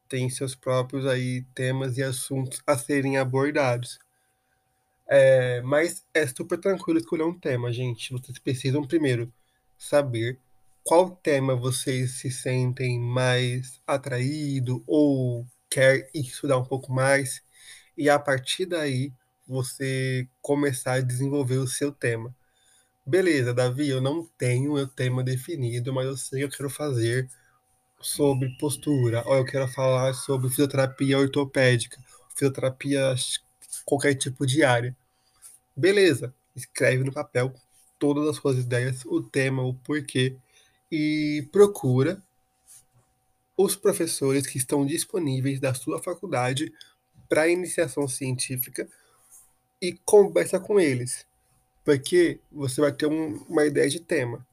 tem 0.07 0.29
seus 0.29 0.55
próprios 0.55 1.05
aí 1.05 1.43
temas 1.53 1.97
e 1.97 2.03
assuntos 2.03 2.61
a 2.65 2.77
serem 2.77 3.17
abordados. 3.17 3.99
É, 5.07 5.61
mas 5.61 6.05
é 6.13 6.27
super 6.27 6.59
tranquilo 6.59 6.99
escolher 6.99 7.23
um 7.23 7.37
tema, 7.37 7.71
gente. 7.71 8.11
Vocês 8.11 8.37
precisam 8.39 8.85
primeiro 8.85 9.31
saber 9.77 10.39
qual 10.83 11.11
tema 11.11 11.55
vocês 11.55 12.19
se 12.19 12.31
sentem 12.31 12.99
mais 12.99 13.81
atraído 13.87 14.83
ou 14.85 15.45
quer 15.69 16.09
estudar 16.13 16.57
um 16.57 16.65
pouco 16.65 16.91
mais 16.91 17.41
e 17.97 18.09
a 18.09 18.19
partir 18.19 18.65
daí 18.65 19.13
você 19.47 20.27
começar 20.41 20.93
a 20.93 21.01
desenvolver 21.01 21.57
o 21.57 21.67
seu 21.67 21.91
tema. 21.91 22.33
Beleza, 23.05 23.53
Davi, 23.53 23.89
eu 23.89 24.01
não 24.01 24.25
tenho 24.37 24.73
meu 24.73 24.87
tema 24.87 25.23
definido, 25.23 25.93
mas 25.93 26.05
eu 26.05 26.17
sei 26.17 26.39
que 26.39 26.45
eu 26.45 26.51
quero 26.51 26.69
fazer 26.69 27.29
sobre 28.01 28.49
postura, 28.59 29.23
ou 29.27 29.35
eu 29.37 29.45
quero 29.45 29.67
falar 29.67 30.13
sobre 30.13 30.49
fisioterapia 30.49 31.19
ortopédica, 31.19 31.97
fisioterapia 32.35 33.15
qualquer 33.85 34.15
tipo 34.15 34.45
de 34.45 34.63
área. 34.63 34.95
Beleza, 35.75 36.33
escreve 36.55 37.03
no 37.03 37.11
papel 37.11 37.53
todas 37.97 38.27
as 38.27 38.37
suas 38.37 38.57
ideias, 38.57 39.03
o 39.05 39.21
tema, 39.21 39.63
o 39.63 39.73
porquê, 39.73 40.37
e 40.91 41.47
procura 41.51 42.21
os 43.61 43.75
professores 43.75 44.47
que 44.47 44.57
estão 44.57 44.85
disponíveis 44.85 45.59
da 45.59 45.73
sua 45.73 46.01
faculdade 46.01 46.71
para 47.27 47.49
iniciação 47.49 48.07
científica 48.07 48.87
e 49.81 49.99
conversa 50.05 50.57
com 50.61 50.79
eles, 50.79 51.27
porque 51.83 52.39
você 52.49 52.79
vai 52.79 52.93
ter 52.93 53.07
um, 53.07 53.33
uma 53.49 53.65
ideia 53.65 53.89
de 53.89 53.99
tema. 53.99 54.47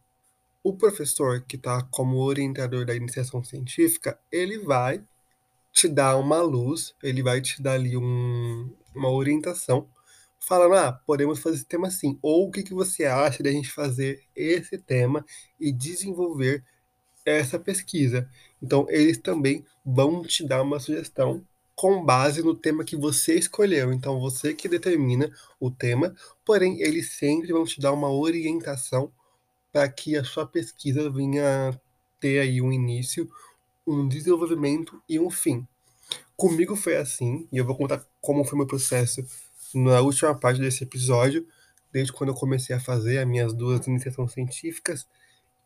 O 0.61 0.77
professor 0.77 1.41
que 1.43 1.55
está 1.55 1.85
como 1.85 2.17
orientador 2.17 2.85
da 2.85 2.97
iniciação 2.97 3.45
científica, 3.45 4.19
ele 4.33 4.59
vai 4.59 5.01
te 5.73 5.87
dar 5.87 6.17
uma 6.17 6.43
luz, 6.43 6.93
ele 7.01 7.23
vai 7.23 7.41
te 7.41 7.63
dar 7.63 7.75
ali 7.75 7.97
um, 7.97 8.69
uma 8.93 9.13
orientação, 9.13 9.89
falando, 10.41 10.75
ah, 10.75 10.93
podemos 11.07 11.39
fazer 11.39 11.59
esse 11.59 11.65
tema 11.65 11.87
assim, 11.87 12.19
ou 12.21 12.49
o 12.49 12.51
que, 12.51 12.65
que 12.65 12.75
você 12.75 13.05
acha 13.05 13.41
de 13.41 13.49
a 13.49 13.53
gente 13.53 13.71
fazer 13.71 14.25
esse 14.35 14.77
tema 14.79 15.25
e 15.61 15.71
desenvolver 15.71 16.65
essa 17.25 17.59
pesquisa. 17.59 18.29
Então, 18.63 18.87
eles 18.89 19.19
também 19.19 19.65
vão 19.85 20.23
te 20.23 20.45
dar 20.45 20.63
uma 20.63 20.81
sugestão 20.81 21.45
com 21.75 22.03
base 22.03 22.43
no 22.43 22.55
tema 22.55 22.85
que 22.85 22.97
você 22.97 23.35
escolheu. 23.35 23.93
Então, 23.93 24.19
você 24.19 24.55
que 24.55 24.69
determina 24.69 25.31
o 25.61 25.71
tema, 25.71 26.15
porém, 26.45 26.81
eles 26.81 27.13
sempre 27.13 27.53
vão 27.53 27.65
te 27.65 27.81
dar 27.81 27.93
uma 27.93 28.11
orientação 28.11 29.13
para 29.73 29.87
que 29.89 30.17
a 30.17 30.25
sua 30.25 30.47
pesquisa 30.47 31.11
venha 31.11 31.79
ter 32.19 32.41
aí 32.41 32.63
um 32.63 32.73
início, 32.73 33.31
um 33.87 34.09
desenvolvimento 34.09 35.03
e 35.07 35.21
um 35.21 35.29
fim. 35.29 35.67
Comigo 36.35 36.75
foi 36.75 36.97
assim, 36.97 37.47
e 37.53 37.59
eu 37.59 37.65
vou 37.65 37.77
contar 37.77 38.05
como 38.21 38.45
foi 38.45 38.57
meu 38.59 38.67
processo 38.67 39.23
na 39.75 40.01
última 40.01 40.35
parte 40.35 40.61
desse 40.61 40.85
episódio, 40.85 41.47
desde 41.93 42.13
quando 42.13 42.31
eu 42.31 42.35
comecei 42.35 42.75
a 42.75 42.81
fazer 42.81 43.19
as 43.19 43.27
minhas 43.27 43.53
duas 43.53 43.87
iniciações 43.87 44.33
científicas 44.33 45.07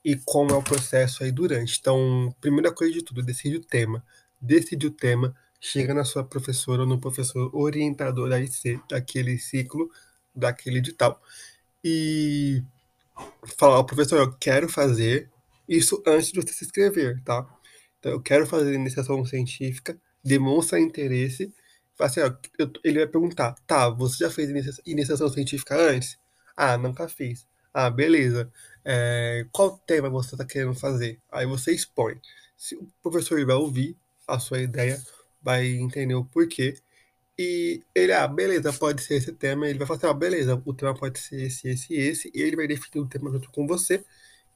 e 0.04 0.16
como 0.16 0.52
é 0.52 0.54
o 0.54 0.62
processo 0.62 1.22
aí 1.24 1.32
durante. 1.32 1.78
Então, 1.80 2.34
primeira 2.40 2.72
coisa 2.72 2.92
de 2.92 3.02
tudo, 3.02 3.22
decide 3.22 3.56
o 3.56 3.60
tema. 3.60 4.04
Decide 4.40 4.86
o 4.86 4.90
tema, 4.90 5.34
chega 5.60 5.92
na 5.92 6.04
sua 6.04 6.24
professora 6.24 6.82
ou 6.82 6.88
no 6.88 6.98
professor 7.00 7.54
orientador 7.54 8.30
da 8.30 8.40
IC, 8.40 8.80
daquele 8.88 9.38
ciclo, 9.38 9.90
daquele 10.34 10.78
edital, 10.78 11.20
e 11.84 12.62
falar, 13.58 13.78
oh, 13.78 13.84
professor, 13.84 14.18
eu 14.18 14.32
quero 14.32 14.68
fazer 14.68 15.30
isso 15.68 16.02
antes 16.06 16.32
de 16.32 16.40
você 16.40 16.52
se 16.52 16.64
inscrever, 16.64 17.22
tá? 17.24 17.46
Então, 17.98 18.12
eu 18.12 18.20
quero 18.20 18.46
fazer 18.46 18.74
iniciação 18.74 19.24
científica, 19.24 19.98
demonstra 20.24 20.80
interesse, 20.80 21.52
assim, 21.98 22.20
eu, 22.58 22.70
ele 22.82 23.00
vai 23.00 23.08
perguntar, 23.08 23.54
tá, 23.66 23.88
você 23.90 24.24
já 24.24 24.30
fez 24.30 24.50
iniciação 24.86 25.28
científica 25.28 25.76
antes? 25.76 26.18
Ah, 26.56 26.76
nunca 26.78 27.08
fiz. 27.08 27.46
Ah, 27.72 27.90
beleza. 27.90 28.50
É, 28.84 29.46
qual 29.52 29.78
tema 29.86 30.08
você 30.08 30.34
está 30.34 30.44
querendo 30.44 30.74
fazer? 30.74 31.18
Aí 31.30 31.46
você 31.46 31.72
expõe. 31.72 32.20
Se 32.56 32.74
o 32.76 32.86
professor 33.02 33.44
vai 33.44 33.56
ouvir 33.56 33.96
a 34.26 34.38
sua 34.38 34.60
ideia, 34.60 35.00
vai 35.42 35.66
entender 35.66 36.14
o 36.14 36.24
porquê. 36.24 36.76
E 37.38 37.82
ele, 37.94 38.12
ah, 38.12 38.28
beleza, 38.28 38.72
pode 38.72 39.02
ser 39.02 39.14
esse 39.14 39.32
tema. 39.32 39.68
Ele 39.68 39.78
vai 39.78 39.86
falar 39.86 39.98
assim, 39.98 40.06
ah, 40.08 40.14
beleza, 40.14 40.62
o 40.64 40.74
tema 40.74 40.94
pode 40.94 41.18
ser 41.18 41.42
esse, 41.42 41.68
esse, 41.68 41.94
esse. 41.94 42.30
E 42.34 42.42
ele 42.42 42.56
vai 42.56 42.66
definir 42.66 43.02
o 43.02 43.08
tema 43.08 43.30
junto 43.30 43.50
com 43.50 43.66
você. 43.66 44.04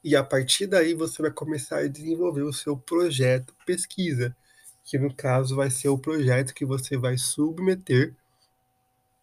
E 0.03 0.15
a 0.15 0.23
partir 0.23 0.67
daí 0.67 0.93
você 0.93 1.21
vai 1.21 1.31
começar 1.31 1.79
a 1.79 1.87
desenvolver 1.87 2.43
o 2.43 2.53
seu 2.53 2.77
projeto 2.77 3.55
pesquisa, 3.65 4.35
que 4.83 4.99
no 4.99 5.11
caso 5.13 5.55
vai 5.55 5.71
ser 5.71 5.89
o 5.89 5.97
projeto 5.97 6.53
que 6.53 6.63
você 6.63 6.95
vai 6.95 7.17
submeter 7.17 8.13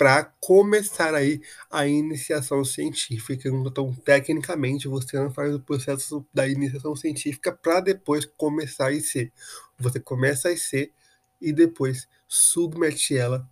para 0.03 0.25
começar 0.41 1.15
aí 1.15 1.41
a 1.71 1.87
iniciação 1.87 2.65
científica. 2.65 3.49
Então, 3.49 3.95
tecnicamente, 3.95 4.89
você 4.89 5.17
não 5.17 5.31
faz 5.31 5.55
o 5.55 5.61
processo 5.61 6.27
da 6.35 6.49
iniciação 6.49 6.97
científica 6.97 7.53
para 7.53 7.79
depois 7.79 8.27
começar 8.27 8.87
a 8.87 8.93
IC. 8.93 9.33
Você 9.79 10.01
começa 10.01 10.49
a 10.49 10.53
IC 10.53 10.91
e 11.41 11.53
depois 11.53 12.09
submete 12.27 13.17
ela 13.17 13.49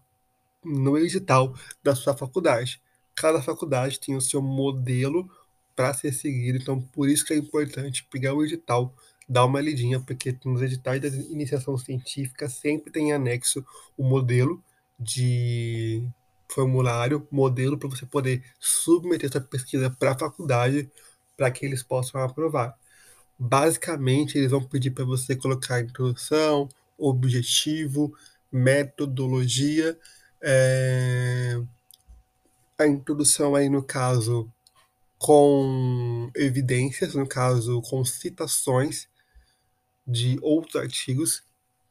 no 0.64 0.98
edital 0.98 1.54
da 1.84 1.94
sua 1.94 2.16
faculdade. 2.16 2.82
Cada 3.14 3.40
faculdade 3.40 4.00
tem 4.00 4.16
o 4.16 4.20
seu 4.20 4.42
modelo 4.42 5.30
para 5.76 5.94
ser 5.94 6.12
seguido, 6.12 6.58
então 6.58 6.80
por 6.80 7.08
isso 7.08 7.24
que 7.24 7.32
é 7.32 7.36
importante 7.36 8.08
pegar 8.10 8.34
o 8.34 8.44
edital, 8.44 8.92
dar 9.28 9.44
uma 9.44 9.60
lidinha, 9.60 10.00
porque 10.00 10.36
nos 10.44 10.60
editais 10.62 11.00
da 11.00 11.06
iniciação 11.06 11.78
científica 11.78 12.48
sempre 12.48 12.90
tem 12.90 13.12
anexo 13.12 13.64
o 13.96 14.02
modelo 14.02 14.60
de 14.98 16.04
formulário, 16.50 17.26
modelo 17.30 17.78
para 17.78 17.88
você 17.88 18.04
poder 18.06 18.42
submeter 18.58 19.30
sua 19.30 19.40
pesquisa 19.40 19.90
para 19.90 20.12
a 20.12 20.18
faculdade 20.18 20.90
para 21.36 21.50
que 21.50 21.64
eles 21.64 21.82
possam 21.82 22.20
aprovar. 22.20 22.76
Basicamente, 23.38 24.36
eles 24.36 24.50
vão 24.50 24.62
pedir 24.62 24.90
para 24.90 25.04
você 25.04 25.34
colocar 25.34 25.80
introdução, 25.80 26.68
objetivo, 26.98 28.14
metodologia, 28.52 29.98
é... 30.42 31.60
a 32.78 32.86
introdução 32.86 33.54
aí 33.54 33.68
no 33.68 33.82
caso 33.82 34.50
com 35.18 36.30
evidências, 36.34 37.14
no 37.14 37.26
caso 37.26 37.80
com 37.82 38.04
citações 38.04 39.08
de 40.06 40.38
outros 40.42 40.76
artigos 40.76 41.42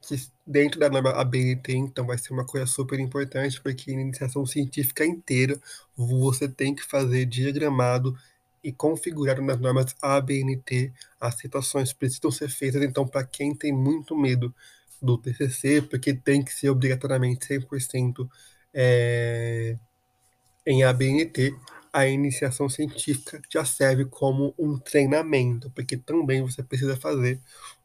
que 0.02 0.16
dentro 0.50 0.80
da 0.80 0.90
norma 0.90 1.12
ABNT, 1.12 1.72
então 1.76 2.08
vai 2.08 2.18
ser 2.18 2.34
uma 2.34 2.44
coisa 2.44 2.66
super 2.66 3.00
importante, 3.00 3.62
porque 3.62 3.94
na 3.94 4.02
iniciação 4.02 4.48
científica 4.48 5.06
inteira 5.06 5.62
você 5.96 6.50
tem 6.50 6.74
que 6.74 6.84
fazer 6.84 7.26
diagramado 7.28 8.18
e 8.64 8.72
configurado 8.72 9.44
nas 9.44 9.60
normas 9.60 9.96
ABNT, 10.02 10.92
as 11.22 11.36
situações 11.36 11.94
precisam 11.94 12.32
ser 12.32 12.50
feitas, 12.50 12.82
então 12.82 13.08
para 13.08 13.24
quem 13.24 13.54
tem 13.54 13.72
muito 13.72 14.18
medo 14.18 14.54
do 15.00 15.20
TCC, 15.20 15.84
porque 15.84 16.16
tem 16.16 16.44
que 16.44 16.52
ser 16.52 16.70
obrigatoriamente 16.70 17.46
100% 17.46 18.28
é, 18.74 19.78
em 20.66 20.84
ABNT, 20.84 21.56
a 21.94 22.08
iniciação 22.08 22.68
científica 22.68 23.40
já 23.52 23.64
serve 23.64 24.06
como 24.06 24.54
um 24.58 24.80
treinamento, 24.80 25.70
porque 25.72 25.96
também 25.96 26.42
você 26.42 26.64
precisa 26.64 26.98
fazer. 26.98 27.40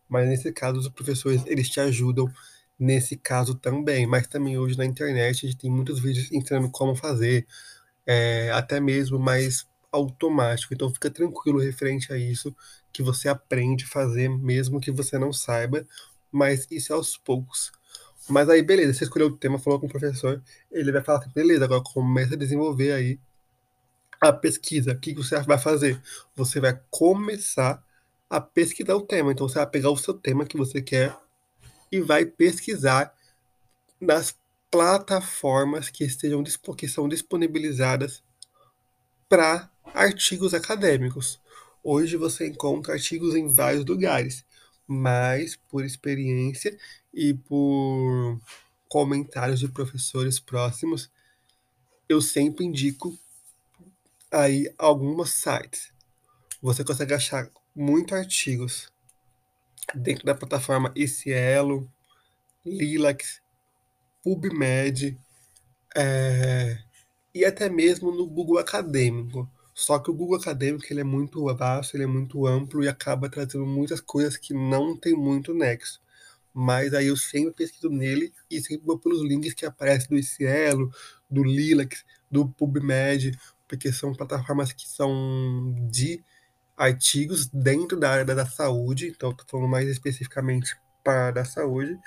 Mas 0.09 0.29
nesse 0.29 0.53
caso 0.53 0.79
os 0.81 0.89
professores 0.89 1.43
eles 1.47 1.69
te 1.69 1.81
ajudam 1.81 2.31
nesse 2.85 3.17
caso 3.17 3.55
também. 3.55 4.07
Mas 4.07 4.27
também 4.27 4.59
hoje 4.59 4.77
na 4.79 4.85
internet 4.85 5.47
a 5.47 5.51
gente 5.51 5.61
tem 5.61 5.71
muitos 5.71 6.01
vídeos 6.01 6.31
ensinando 6.33 6.71
como 6.71 6.95
fazer, 6.95 7.47
é, 8.07 8.51
até 8.53 8.81
mesmo 8.81 9.19
mais 9.19 9.67
automático. 9.93 10.75
Então 10.75 10.93
fica 10.93 11.11
tranquilo 11.11 11.59
referente 11.59 12.13
a 12.13 12.19
isso, 12.19 12.55
que 12.93 13.03
você 13.03 13.29
aprende 13.29 13.85
a 13.85 13.89
fazer 13.89 14.29
mesmo 14.29 14.81
que 14.81 14.91
você 14.93 15.19
não 15.19 15.33
saiba. 15.33 15.87
mas 16.33 16.67
isso 16.71 16.93
é 16.93 16.97
aos 16.97 17.17
poucos. 17.17 17.73
Mas 18.29 18.49
aí, 18.49 18.63
beleza, 18.63 18.95
você 18.95 19.05
escolheu 19.05 19.29
o 19.29 19.37
tema, 19.37 19.59
falou 19.59 19.79
com 19.81 19.87
o 19.87 19.89
professor, 19.91 20.43
ele 20.73 20.93
vai 20.93 21.03
falar 21.03 21.21
assim, 21.21 21.31
beleza, 21.35 21.65
agora 21.65 21.83
começa 21.83 22.35
a 22.35 22.39
desenvolver 22.39 22.93
aí 22.93 23.21
a 24.21 24.33
pesquisa. 24.33 24.93
O 24.93 24.99
que 24.99 25.15
você 25.15 25.41
vai 25.43 25.59
fazer? 25.59 26.01
Você 26.37 26.61
vai 26.61 26.81
começar 26.91 27.83
a 28.31 28.41
pesquisar 28.41 28.95
o 28.97 29.03
tema. 29.03 29.33
Então, 29.33 29.49
você 29.49 29.57
vai 29.57 29.67
pegar 29.69 29.91
o 29.91 29.97
seu 29.97 30.15
tema 30.15 30.47
que 30.47 30.57
você 30.57 30.83
quer 30.83 31.17
e 31.95 32.01
vai 32.01 32.25
pesquisar 32.27 33.15
nas 34.01 34.37
plataformas 34.69 35.91
que 35.91 36.03
estejam 36.03 36.43
que 36.77 36.89
são 36.89 37.09
disponibilizadas 37.09 38.21
para 39.29 39.71
artigos 39.95 40.55
acadêmicos. 40.55 41.41
Hoje 41.85 42.17
você 42.17 42.49
encontra 42.49 42.95
artigos 42.95 43.37
em 43.37 43.47
vários 43.47 43.85
lugares, 43.85 44.45
mas 44.89 45.55
por 45.55 45.85
experiência 45.85 46.77
e 47.13 47.33
por 47.33 48.41
comentários 48.89 49.61
de 49.61 49.69
professores 49.69 50.41
próximos, 50.41 51.09
eu 52.09 52.21
sempre 52.21 52.65
indico 52.65 53.17
aí 54.33 54.69
alguns 54.77 55.31
sites. 55.31 55.93
Você 56.61 56.83
consegue 56.83 57.15
achar 57.15 57.49
muitos 57.73 58.19
artigos 58.19 58.93
dentro 59.95 60.25
da 60.25 60.35
plataforma 60.35 60.93
ICIELO, 60.95 61.91
Lilacs, 62.65 63.43
PubMed 64.23 65.19
é, 65.95 66.79
e 67.35 67.45
até 67.45 67.69
mesmo 67.69 68.11
no 68.11 68.27
Google 68.27 68.59
Acadêmico. 68.59 69.51
Só 69.75 69.99
que 69.99 70.11
o 70.11 70.15
Google 70.15 70.39
Acadêmico 70.39 70.87
ele 70.89 71.01
é 71.01 71.05
muito 71.05 71.45
vasto, 71.57 71.97
ele 71.97 72.05
é 72.05 72.07
muito 72.07 72.47
amplo 72.47 72.83
e 72.85 72.89
acaba 72.89 73.29
trazendo 73.29 73.67
muitas 73.67 74.01
coisas 74.01 74.37
que 74.37 74.55
não 74.55 74.97
tem 74.97 75.15
muito 75.15 75.53
nexo. 75.53 76.01
Mas 76.53 76.95
aí 76.95 77.09
eu 77.09 77.17
sempre 77.17 77.53
pesquiso 77.53 77.91
nele 77.91 78.33
e 78.49 78.61
sempre 78.61 78.87
vou 78.87 78.99
pelos 78.99 79.23
links 79.23 79.53
que 79.53 79.67
aparecem 79.67 80.09
do 80.09 80.17
ICIELO, 80.17 80.91
do 81.29 81.43
Lilacs, 81.43 82.05
do 82.31 82.49
PubMed, 82.49 83.37
porque 83.67 83.93
são 83.93 84.15
plataformas 84.15 84.73
que 84.73 84.89
são 84.89 85.75
de 85.91 86.23
artigos 86.77 87.47
dentro 87.47 87.99
da 87.99 88.11
área 88.11 88.25
da 88.25 88.47
saúde, 88.47 89.09
então 89.09 89.31
estou 89.31 89.47
falando 89.47 89.71
mais 89.71 89.89
especificamente 89.89 90.77
para 91.03 91.29
a 91.29 91.31
da 91.31 91.45
saúde, 91.45 91.99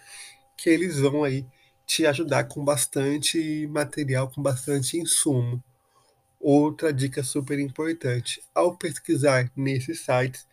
que 0.57 0.69
eles 0.69 0.99
vão 0.99 1.23
aí 1.23 1.45
te 1.85 2.05
ajudar 2.05 2.45
com 2.45 2.63
bastante 2.63 3.67
material, 3.67 4.29
com 4.29 4.41
bastante 4.41 4.97
insumo. 4.97 5.63
Outra 6.39 6.91
dica 6.93 7.23
super 7.23 7.59
importante: 7.59 8.43
ao 8.53 8.75
pesquisar 8.75 9.51
nesses 9.55 10.01
sites, 10.01 10.45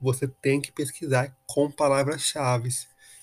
você 0.00 0.26
tem 0.26 0.60
que 0.60 0.72
pesquisar 0.72 1.36
com 1.46 1.70
palavras-chave. 1.70 2.70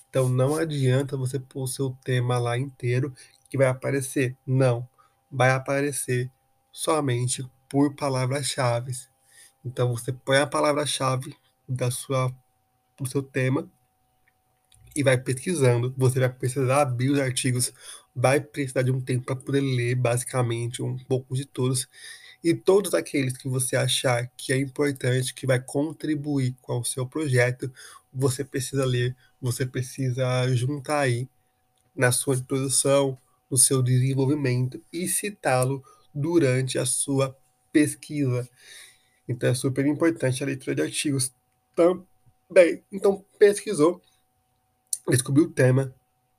Então 0.08 0.28
não 0.28 0.56
adianta 0.56 1.16
você 1.16 1.38
pôr 1.38 1.64
o 1.64 1.68
seu 1.68 1.96
tema 2.02 2.38
lá 2.38 2.56
inteiro 2.56 3.14
que 3.50 3.58
vai 3.58 3.66
aparecer. 3.66 4.36
Não, 4.46 4.88
vai 5.30 5.50
aparecer 5.50 6.30
somente 6.72 7.46
por 7.68 7.94
palavras-chave. 7.94 8.92
Então 9.64 9.94
você 9.94 10.12
põe 10.12 10.38
a 10.38 10.46
palavra-chave 10.46 11.36
da 11.68 11.90
sua 11.90 12.34
do 12.98 13.08
seu 13.08 13.22
tema 13.22 13.70
e 14.94 15.02
vai 15.02 15.16
pesquisando. 15.16 15.94
Você 15.96 16.18
vai 16.18 16.28
precisar 16.28 16.82
abrir 16.82 17.10
os 17.10 17.18
artigos, 17.18 17.72
vai 18.14 18.40
precisar 18.40 18.82
de 18.82 18.90
um 18.90 19.00
tempo 19.00 19.26
para 19.26 19.36
poder 19.36 19.60
ler 19.60 19.94
basicamente 19.94 20.82
um 20.82 20.98
pouco 20.98 21.34
de 21.34 21.44
todos. 21.44 21.88
E 22.42 22.54
todos 22.54 22.94
aqueles 22.94 23.36
que 23.36 23.48
você 23.48 23.76
achar 23.76 24.30
que 24.36 24.52
é 24.52 24.56
importante, 24.56 25.34
que 25.34 25.46
vai 25.46 25.60
contribuir 25.60 26.56
com 26.62 26.78
o 26.78 26.84
seu 26.84 27.06
projeto, 27.06 27.72
você 28.12 28.44
precisa 28.44 28.84
ler, 28.84 29.16
você 29.40 29.66
precisa 29.66 30.52
juntar 30.54 31.00
aí 31.00 31.28
na 31.94 32.12
sua 32.12 32.36
introdução, 32.36 33.18
no 33.50 33.56
seu 33.56 33.82
desenvolvimento 33.82 34.80
e 34.92 35.08
citá-lo 35.08 35.82
durante 36.14 36.78
a 36.78 36.86
sua 36.86 37.36
pesquisa. 37.72 38.48
Então 39.28 39.50
é 39.50 39.54
super 39.54 39.84
importante 39.86 40.42
a 40.42 40.46
leitura 40.46 40.74
de 40.74 40.82
artigos 40.82 41.32
também. 41.76 42.82
Então 42.90 43.24
pesquisou, 43.38 44.02
descobriu 45.06 45.44
o 45.44 45.52
tema, 45.52 45.94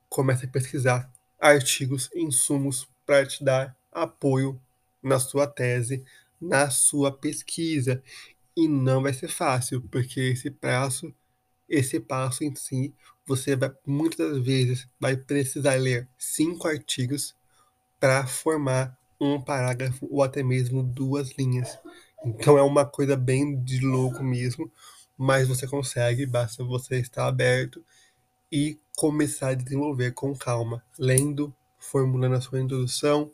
comece 0.09 0.45
a 0.45 0.49
pesquisar 0.49 1.11
artigos, 1.39 2.09
insumos 2.15 2.87
para 3.05 3.25
te 3.25 3.43
dar 3.43 3.75
apoio 3.91 4.59
na 5.01 5.19
sua 5.19 5.47
tese, 5.47 6.03
na 6.41 6.69
sua 6.69 7.11
pesquisa. 7.11 8.03
E 8.55 8.67
não 8.67 9.01
vai 9.01 9.13
ser 9.13 9.29
fácil, 9.29 9.81
porque 9.81 10.19
esse 10.19 10.51
passo, 10.51 11.13
esse 11.69 11.99
passo 11.99 12.43
em 12.43 12.53
si, 12.55 12.93
você 13.25 13.55
vai 13.55 13.71
muitas 13.85 14.39
vezes 14.39 14.87
vai 14.99 15.15
precisar 15.15 15.75
ler 15.75 16.07
cinco 16.17 16.67
artigos 16.67 17.35
para 17.99 18.25
formar 18.25 18.97
um 19.21 19.39
parágrafo 19.39 20.07
ou 20.09 20.23
até 20.23 20.41
mesmo 20.41 20.81
duas 20.81 21.31
linhas. 21.37 21.77
Então 22.25 22.57
é 22.57 22.61
uma 22.61 22.85
coisa 22.85 23.15
bem 23.15 23.61
de 23.61 23.79
louco 23.79 24.23
mesmo, 24.23 24.71
mas 25.17 25.47
você 25.47 25.67
consegue, 25.67 26.25
basta 26.25 26.63
você 26.63 26.99
estar 26.99 27.27
aberto 27.27 27.83
e 28.51 28.79
começar 28.97 29.49
a 29.49 29.53
desenvolver 29.53 30.11
com 30.11 30.35
calma, 30.35 30.83
lendo, 30.97 31.53
formulando 31.77 32.35
a 32.35 32.41
sua 32.41 32.59
introdução, 32.59 33.31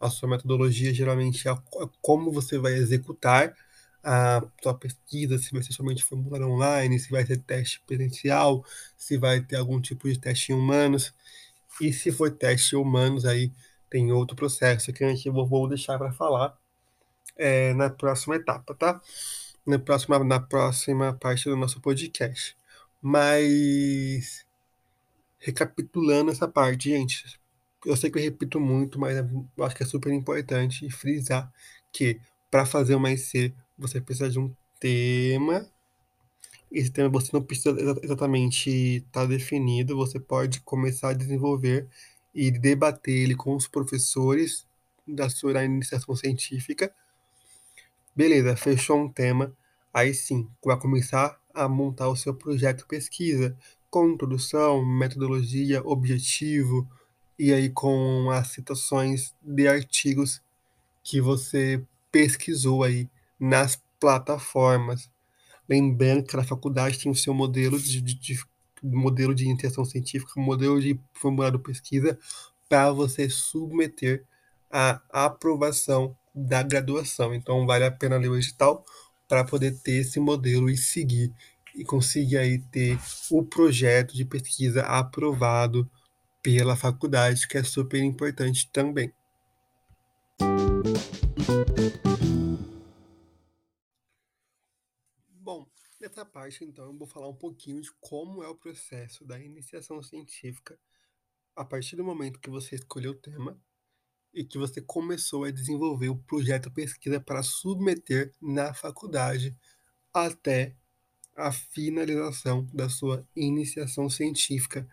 a 0.00 0.10
sua 0.10 0.28
metodologia, 0.28 0.94
geralmente 0.94 1.48
é 1.48 1.54
como 2.00 2.30
você 2.30 2.58
vai 2.58 2.74
executar 2.74 3.54
a 4.02 4.42
sua 4.62 4.74
pesquisa, 4.74 5.38
se 5.38 5.50
vai 5.50 5.62
ser 5.62 5.72
somente 5.72 6.04
formulário 6.04 6.48
online, 6.48 6.98
se 6.98 7.10
vai 7.10 7.24
ser 7.24 7.38
teste 7.38 7.80
presencial, 7.86 8.64
se 8.96 9.16
vai 9.16 9.40
ter 9.40 9.56
algum 9.56 9.80
tipo 9.80 10.08
de 10.08 10.18
teste 10.18 10.52
em 10.52 10.54
humanos. 10.54 11.14
E 11.80 11.92
se 11.92 12.12
for 12.12 12.30
teste 12.30 12.76
em 12.76 12.78
humanos, 12.78 13.24
aí 13.24 13.50
tem 13.88 14.12
outro 14.12 14.36
processo 14.36 14.92
que 14.92 15.02
a 15.02 15.08
gente 15.08 15.28
vou 15.30 15.68
deixar 15.68 15.98
para 15.98 16.12
falar 16.12 16.56
é, 17.36 17.74
na 17.74 17.90
próxima 17.90 18.36
etapa, 18.36 18.74
tá? 18.74 19.00
Na 19.66 19.78
próxima, 19.78 20.18
na 20.24 20.40
próxima 20.40 21.12
parte 21.14 21.48
do 21.48 21.56
nosso 21.56 21.80
podcast. 21.80 22.56
Mas 23.00 24.44
recapitulando 25.38 26.30
essa 26.30 26.48
parte, 26.48 26.90
gente, 26.90 27.38
eu 27.84 27.96
sei 27.96 28.10
que 28.10 28.18
eu 28.18 28.22
repito 28.22 28.58
muito, 28.58 28.98
mas 28.98 29.16
eu 29.16 29.64
acho 29.64 29.76
que 29.76 29.82
é 29.82 29.86
super 29.86 30.12
importante 30.12 30.88
frisar 30.90 31.52
que 31.92 32.18
para 32.50 32.64
fazer 32.64 32.94
uma 32.94 33.12
IC 33.12 33.52
você 33.76 34.00
precisa 34.00 34.30
de 34.30 34.38
um 34.38 34.54
tema. 34.80 35.68
Esse 36.70 36.90
tema 36.90 37.08
você 37.08 37.30
não 37.32 37.42
precisa 37.42 37.76
exatamente 38.02 38.70
estar 38.70 39.20
tá 39.22 39.26
definido, 39.26 39.96
você 39.96 40.18
pode 40.18 40.60
começar 40.60 41.10
a 41.10 41.14
desenvolver 41.14 41.88
e 42.34 42.50
debater 42.50 43.14
ele 43.14 43.36
com 43.36 43.54
os 43.54 43.68
professores 43.68 44.66
da 45.06 45.28
sua 45.28 45.62
iniciação 45.64 46.16
científica. 46.16 46.92
Beleza, 48.16 48.56
fechou 48.56 48.96
um 48.96 49.08
tema. 49.08 49.52
Aí 49.92 50.14
sim, 50.14 50.48
vai 50.64 50.78
começar 50.78 51.36
a 51.52 51.68
montar 51.68 52.08
o 52.08 52.14
seu 52.14 52.32
projeto 52.32 52.78
de 52.78 52.86
pesquisa 52.86 53.56
com 53.90 54.08
introdução, 54.08 54.84
metodologia, 54.84 55.82
objetivo, 55.84 56.88
e 57.36 57.52
aí 57.52 57.68
com 57.70 58.30
as 58.30 58.48
citações 58.48 59.34
de 59.42 59.66
artigos 59.66 60.40
que 61.02 61.20
você 61.20 61.84
pesquisou 62.12 62.84
aí 62.84 63.10
nas 63.38 63.82
plataformas. 63.98 65.10
Lembrando 65.68 66.22
que 66.22 66.36
a 66.36 66.44
faculdade 66.44 67.00
tem 67.00 67.10
o 67.10 67.16
seu 67.16 67.34
modelo 67.34 67.80
de, 67.80 68.00
de, 68.00 68.14
de 68.14 68.44
modelo 68.80 69.34
de 69.34 69.44
científica, 69.86 70.40
modelo 70.40 70.80
de 70.80 71.00
formulário 71.14 71.58
de 71.58 71.64
pesquisa 71.64 72.16
para 72.68 72.92
você 72.92 73.28
submeter 73.28 74.24
a 74.70 75.00
aprovação 75.10 76.16
da 76.34 76.62
graduação. 76.62 77.34
Então 77.34 77.66
vale 77.66 77.84
a 77.84 77.90
pena 77.90 78.16
ler 78.16 78.28
o 78.28 78.36
edital 78.36 78.84
para 79.28 79.44
poder 79.44 79.78
ter 79.80 80.00
esse 80.00 80.18
modelo 80.18 80.68
e 80.68 80.76
seguir 80.76 81.32
e 81.74 81.84
conseguir 81.84 82.38
aí 82.38 82.58
ter 82.58 82.98
o 83.30 83.44
projeto 83.44 84.14
de 84.14 84.24
pesquisa 84.24 84.82
aprovado 84.82 85.90
pela 86.42 86.76
faculdade, 86.76 87.48
que 87.48 87.58
é 87.58 87.62
super 87.62 88.00
importante 88.00 88.70
também. 88.70 89.12
Bom, 95.30 95.66
nessa 96.00 96.24
parte 96.24 96.64
então 96.64 96.86
eu 96.86 96.96
vou 96.96 97.06
falar 97.06 97.28
um 97.28 97.34
pouquinho 97.34 97.80
de 97.80 97.90
como 98.00 98.42
é 98.42 98.48
o 98.48 98.54
processo 98.54 99.24
da 99.24 99.40
iniciação 99.40 100.02
científica 100.02 100.78
a 101.56 101.64
partir 101.64 101.96
do 101.96 102.04
momento 102.04 102.40
que 102.40 102.50
você 102.50 102.74
escolheu 102.74 103.12
o 103.12 103.14
tema 103.14 103.58
e 104.34 104.44
que 104.44 104.58
você 104.58 104.80
começou 104.80 105.44
a 105.44 105.50
desenvolver 105.50 106.08
o 106.08 106.16
projeto 106.16 106.70
pesquisa 106.70 107.20
para 107.20 107.42
submeter 107.42 108.32
na 108.42 108.74
faculdade 108.74 109.56
até 110.12 110.74
a 111.36 111.52
finalização 111.52 112.68
da 112.72 112.88
sua 112.88 113.26
iniciação 113.34 114.10
científica. 114.10 114.88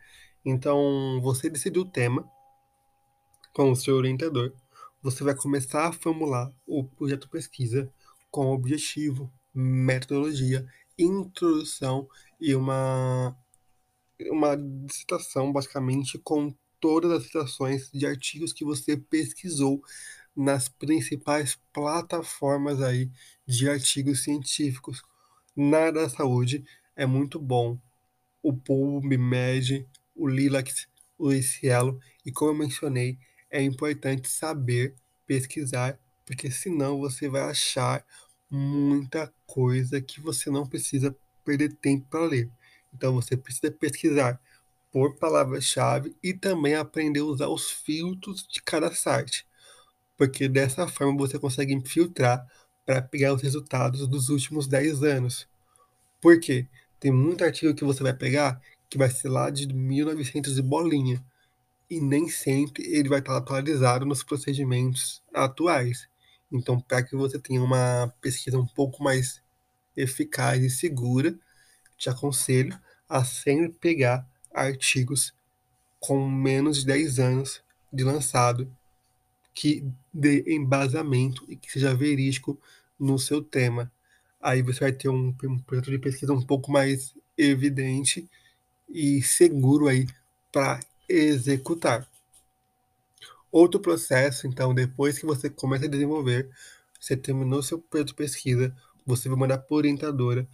Então, 0.46 1.20
você 1.22 1.50
decidiu 1.50 1.84
o 1.84 1.90
tema 1.90 2.28
com 3.54 3.72
o 3.72 3.76
seu 3.76 3.96
orientador, 3.96 4.54
você 5.02 5.24
vai 5.24 5.36
começar 5.36 5.88
a 5.88 5.92
formular 5.92 6.54
o 6.66 6.84
projeto 6.84 7.28
pesquisa 7.30 7.92
com 8.30 8.48
objetivo, 8.48 9.32
metodologia, 9.54 10.66
introdução 10.98 12.08
e 12.40 12.56
uma 12.56 13.36
uma 14.30 14.56
dissertação, 14.56 15.52
basicamente, 15.52 16.20
com 16.20 16.54
todas 16.82 17.12
as 17.12 17.24
citações 17.24 17.90
de 17.94 18.06
artigos 18.06 18.52
que 18.52 18.66
você 18.66 18.98
pesquisou 18.98 19.82
nas 20.36 20.68
principais 20.68 21.58
plataformas 21.72 22.82
aí 22.82 23.10
de 23.46 23.70
artigos 23.70 24.24
científicos. 24.24 25.02
Na 25.56 25.78
área 25.78 25.94
da 25.94 26.10
saúde 26.10 26.66
é 26.96 27.06
muito 27.06 27.40
bom 27.40 27.80
o 28.42 28.52
PubMed, 28.52 29.88
o 30.16 30.28
Lilacs, 30.28 30.88
o 31.18 31.32
Cielo, 31.42 32.00
e 32.26 32.32
como 32.32 32.52
eu 32.52 32.56
mencionei, 32.56 33.20
é 33.50 33.62
importante 33.62 34.28
saber 34.28 34.96
pesquisar, 35.28 36.00
porque 36.26 36.50
senão 36.50 36.98
você 36.98 37.30
vai 37.30 37.44
achar 37.44 38.04
muita 38.50 39.32
coisa 39.46 40.02
que 40.02 40.20
você 40.20 40.50
não 40.50 40.66
precisa 40.66 41.16
perder 41.46 41.74
tempo 41.74 42.08
para 42.10 42.26
ler. 42.26 42.50
Então 42.94 43.14
você 43.14 43.38
precisa 43.38 43.72
pesquisar 43.72 44.42
por 44.92 45.16
palavra-chave 45.16 46.16
e 46.22 46.34
também 46.34 46.76
aprender 46.76 47.22
a 47.22 47.26
usar 47.26 47.48
os 47.48 47.72
filtros 47.72 48.46
de 48.48 48.62
cada 48.62 48.94
site, 48.94 49.48
porque 50.18 50.48
dessa 50.50 50.88
forma 50.88 51.18
você 51.18 51.40
consegue 51.40 51.80
filtrar 51.86 52.46
para 52.86 53.02
pegar 53.02 53.34
os 53.34 53.42
resultados 53.42 54.08
dos 54.08 54.30
últimos 54.30 54.68
10 54.68 55.04
anos. 55.04 55.48
Por 56.20 56.40
quê? 56.40 56.68
Tem 57.00 57.12
muito 57.12 57.44
artigo 57.44 57.74
que 57.74 57.84
você 57.84 58.04
vai 58.04 58.14
pegar 58.14 58.62
que 58.92 58.98
vai 58.98 59.10
ser 59.10 59.30
lá 59.30 59.50
de 59.50 59.74
1900 59.74 60.58
e 60.58 60.62
bolinha, 60.62 61.24
e 61.90 62.02
nem 62.02 62.28
sempre 62.28 62.84
ele 62.84 63.08
vai 63.08 63.20
estar 63.20 63.38
atualizado 63.38 64.06
nos 64.06 64.22
procedimentos 64.22 65.24
atuais. 65.34 66.10
Então, 66.52 66.80
para 66.80 67.02
que 67.02 67.16
você 67.16 67.40
tenha 67.40 67.64
uma 67.64 68.14
pesquisa 68.20 68.58
um 68.58 68.68
pouco 68.68 69.02
mais 69.02 69.42
eficaz 69.96 70.62
e 70.62 70.70
segura, 70.70 71.34
te 71.98 72.10
aconselho 72.10 72.78
a 73.08 73.24
sempre 73.24 73.70
pegar 73.80 74.28
artigos 74.54 75.34
com 76.00 76.28
menos 76.30 76.80
de 76.80 76.86
10 76.88 77.20
anos 77.20 77.62
de 77.92 78.04
lançado 78.04 78.72
que 79.54 79.84
dê 80.14 80.44
embasamento 80.48 81.46
e 81.48 81.56
que 81.56 81.72
seja 81.72 81.94
verídico 81.94 82.60
no 83.00 83.20
seu 83.20 83.42
tema. 83.42 83.92
Aí 84.42 84.62
você 84.62 84.80
vai 84.80 84.92
ter 84.92 85.10
um, 85.10 85.36
um 85.44 85.60
projeto 85.60 85.92
de 85.92 86.00
pesquisa 86.00 86.34
um 86.34 86.42
pouco 86.42 86.72
mais 86.72 87.14
evidente 87.38 88.28
e 88.90 89.22
seguro 89.22 89.88
aí 89.88 90.08
para 90.52 90.80
executar. 91.08 92.08
Outro 93.52 93.80
processo, 93.80 94.48
então, 94.48 94.74
depois 94.74 95.20
que 95.20 95.26
você 95.26 95.50
começa 95.50 95.86
a 95.86 95.90
desenvolver, 95.90 96.50
você 97.00 97.18
terminou 97.18 97.62
seu 97.62 97.80
projeto 97.80 98.10
de 98.10 98.14
pesquisa, 98.14 98.76
você 99.06 99.28
vai 99.28 99.38
mandar 99.38 99.58
para 99.58 99.76
orientadora, 99.76 100.48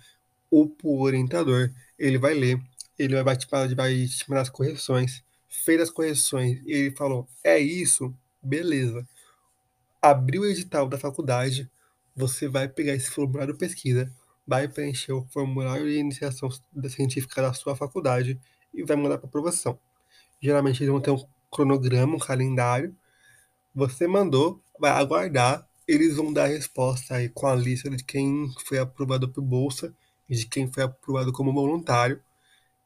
ou 0.50 0.68
para 0.68 0.90
orientador, 0.90 1.70
ele 2.00 2.18
vai 2.18 2.34
ler, 2.34 2.60
ele 2.98 3.22
vai 3.24 3.36
vai 3.76 4.08
te 4.08 4.30
mandar 4.30 4.42
as 4.42 4.50
correções, 4.50 5.24
fez 5.48 5.82
as 5.82 5.90
correções, 5.90 6.62
e 6.66 6.72
ele 6.72 6.96
falou, 6.96 7.28
é 7.44 7.60
isso, 7.60 8.14
beleza. 8.42 9.08
Abriu 10.02 10.42
o 10.44 10.46
edital 10.46 10.88
da 10.88 10.98
faculdade, 10.98 11.70
você 12.16 12.48
vai 12.48 12.68
pegar 12.68 12.94
esse 12.96 13.10
formulário 13.10 13.54
de 13.54 13.60
pesquisa, 13.60 14.12
vai 14.46 14.68
preencher 14.68 15.12
o 15.12 15.26
formulário 15.28 15.86
de 15.86 15.98
iniciação 15.98 16.50
científica 16.90 17.42
da 17.42 17.54
sua 17.54 17.76
faculdade 17.76 18.40
e 18.74 18.84
vai 18.84 18.96
mandar 18.96 19.18
para 19.18 19.28
aprovação. 19.28 19.78
Geralmente 20.42 20.82
eles 20.82 20.92
vão 20.92 21.02
ter 21.02 21.12
um 21.12 21.24
cronograma, 21.52 22.16
um 22.16 22.20
calendário. 22.20 22.96
Você 23.74 24.08
mandou, 24.08 24.62
vai 24.80 24.92
aguardar, 24.92 25.68
eles 25.88 26.16
vão 26.16 26.32
dar 26.34 26.46
a 26.46 26.48
resposta 26.48 27.16
aí 27.16 27.30
com 27.30 27.48
a 27.48 27.56
lista 27.56 27.90
de 27.90 28.04
quem 28.04 28.52
foi 28.66 28.80
aprovado 28.80 29.30
por 29.30 29.42
bolsa 29.42 29.94
e 30.30 30.36
de 30.36 30.46
quem 30.46 30.72
foi 30.72 30.84
aprovado 30.84 31.32
como 31.32 31.54
voluntário. 31.54 32.22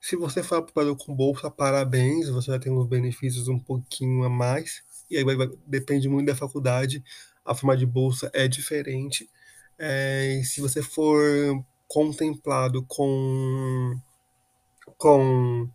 Se 0.01 0.15
você 0.15 0.41
for 0.41 0.55
aprovado 0.55 0.95
com 0.97 1.15
bolsa, 1.15 1.49
parabéns, 1.51 2.27
você 2.27 2.49
vai 2.49 2.59
ter 2.59 2.71
uns 2.71 2.87
benefícios 2.87 3.47
um 3.47 3.59
pouquinho 3.59 4.23
a 4.23 4.29
mais. 4.29 4.83
E 5.09 5.17
aí 5.17 5.23
vai, 5.23 5.35
vai, 5.35 5.49
depende 5.67 6.09
muito 6.09 6.27
da 6.27 6.35
faculdade, 6.35 7.03
a 7.45 7.53
forma 7.53 7.77
de 7.77 7.85
bolsa 7.85 8.31
é 8.33 8.47
diferente. 8.47 9.29
É, 9.77 10.41
se 10.43 10.59
você 10.59 10.81
for 10.81 11.63
contemplado 11.87 12.83
com, 12.87 13.95
com 14.97 15.69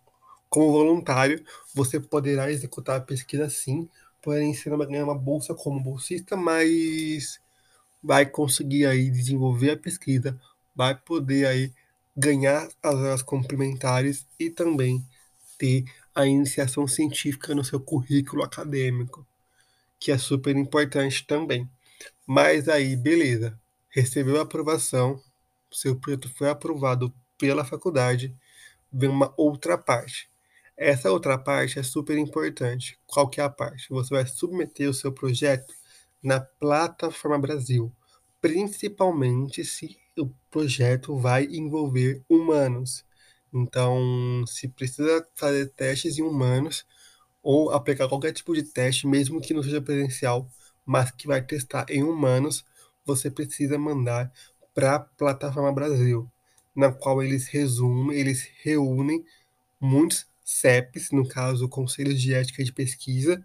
como 0.48 0.72
voluntário, 0.72 1.44
você 1.74 2.00
poderá 2.00 2.50
executar 2.50 2.96
a 2.98 3.00
pesquisa 3.00 3.48
sim, 3.50 3.88
porém 4.22 4.54
você 4.54 4.70
não 4.70 4.78
vai 4.78 4.86
ganhar 4.86 5.04
uma 5.04 5.14
bolsa 5.18 5.54
como 5.54 5.80
bolsista, 5.80 6.36
mas 6.36 7.40
vai 8.02 8.26
conseguir 8.26 8.86
aí 8.86 9.10
desenvolver 9.10 9.72
a 9.72 9.76
pesquisa, 9.76 10.40
vai 10.74 10.94
poder 10.96 11.46
aí 11.46 11.72
ganhar 12.16 12.68
as 12.82 12.94
horas 12.94 13.22
complementares 13.22 14.26
e 14.38 14.48
também 14.48 15.04
ter 15.58 15.84
a 16.14 16.26
iniciação 16.26 16.88
científica 16.88 17.54
no 17.54 17.62
seu 17.62 17.78
currículo 17.78 18.42
acadêmico, 18.42 19.26
que 19.98 20.10
é 20.10 20.18
super 20.18 20.56
importante 20.56 21.26
também. 21.26 21.68
Mas 22.26 22.68
aí, 22.68 22.96
beleza, 22.96 23.58
recebeu 23.90 24.38
a 24.38 24.42
aprovação, 24.42 25.20
seu 25.70 25.94
projeto 25.96 26.28
foi 26.34 26.48
aprovado 26.48 27.12
pela 27.38 27.64
faculdade, 27.64 28.34
vem 28.90 29.10
uma 29.10 29.32
outra 29.36 29.76
parte. 29.76 30.30
Essa 30.76 31.10
outra 31.10 31.38
parte 31.38 31.78
é 31.78 31.82
super 31.82 32.16
importante. 32.18 32.98
Qual 33.06 33.28
que 33.28 33.40
é 33.40 33.44
a 33.44 33.50
parte? 33.50 33.88
Você 33.90 34.14
vai 34.14 34.26
submeter 34.26 34.88
o 34.88 34.94
seu 34.94 35.12
projeto 35.12 35.72
na 36.22 36.40
plataforma 36.40 37.38
Brasil, 37.38 37.92
principalmente 38.40 39.64
se 39.64 39.98
o 40.16 40.30
projeto 40.50 41.16
vai 41.16 41.44
envolver 41.44 42.22
humanos. 42.28 43.04
Então, 43.52 44.44
se 44.46 44.68
precisa 44.68 45.26
fazer 45.34 45.66
testes 45.70 46.18
em 46.18 46.22
humanos 46.22 46.86
ou 47.42 47.70
aplicar 47.70 48.08
qualquer 48.08 48.32
tipo 48.32 48.54
de 48.54 48.62
teste, 48.62 49.06
mesmo 49.06 49.40
que 49.40 49.54
não 49.54 49.62
seja 49.62 49.80
presencial, 49.80 50.48
mas 50.84 51.10
que 51.10 51.26
vai 51.26 51.42
testar 51.42 51.86
em 51.88 52.02
humanos, 52.02 52.64
você 53.04 53.30
precisa 53.30 53.78
mandar 53.78 54.32
para 54.74 54.96
a 54.96 55.00
plataforma 55.00 55.72
Brasil, 55.72 56.30
na 56.74 56.92
qual 56.92 57.22
eles 57.22 57.46
resumem, 57.46 58.18
eles 58.18 58.48
reúnem 58.62 59.24
muitos 59.80 60.26
CEPs, 60.44 61.10
no 61.10 61.26
caso, 61.26 61.68
Conselhos 61.68 62.20
de 62.20 62.34
Ética 62.34 62.62
de 62.62 62.72
Pesquisa, 62.72 63.44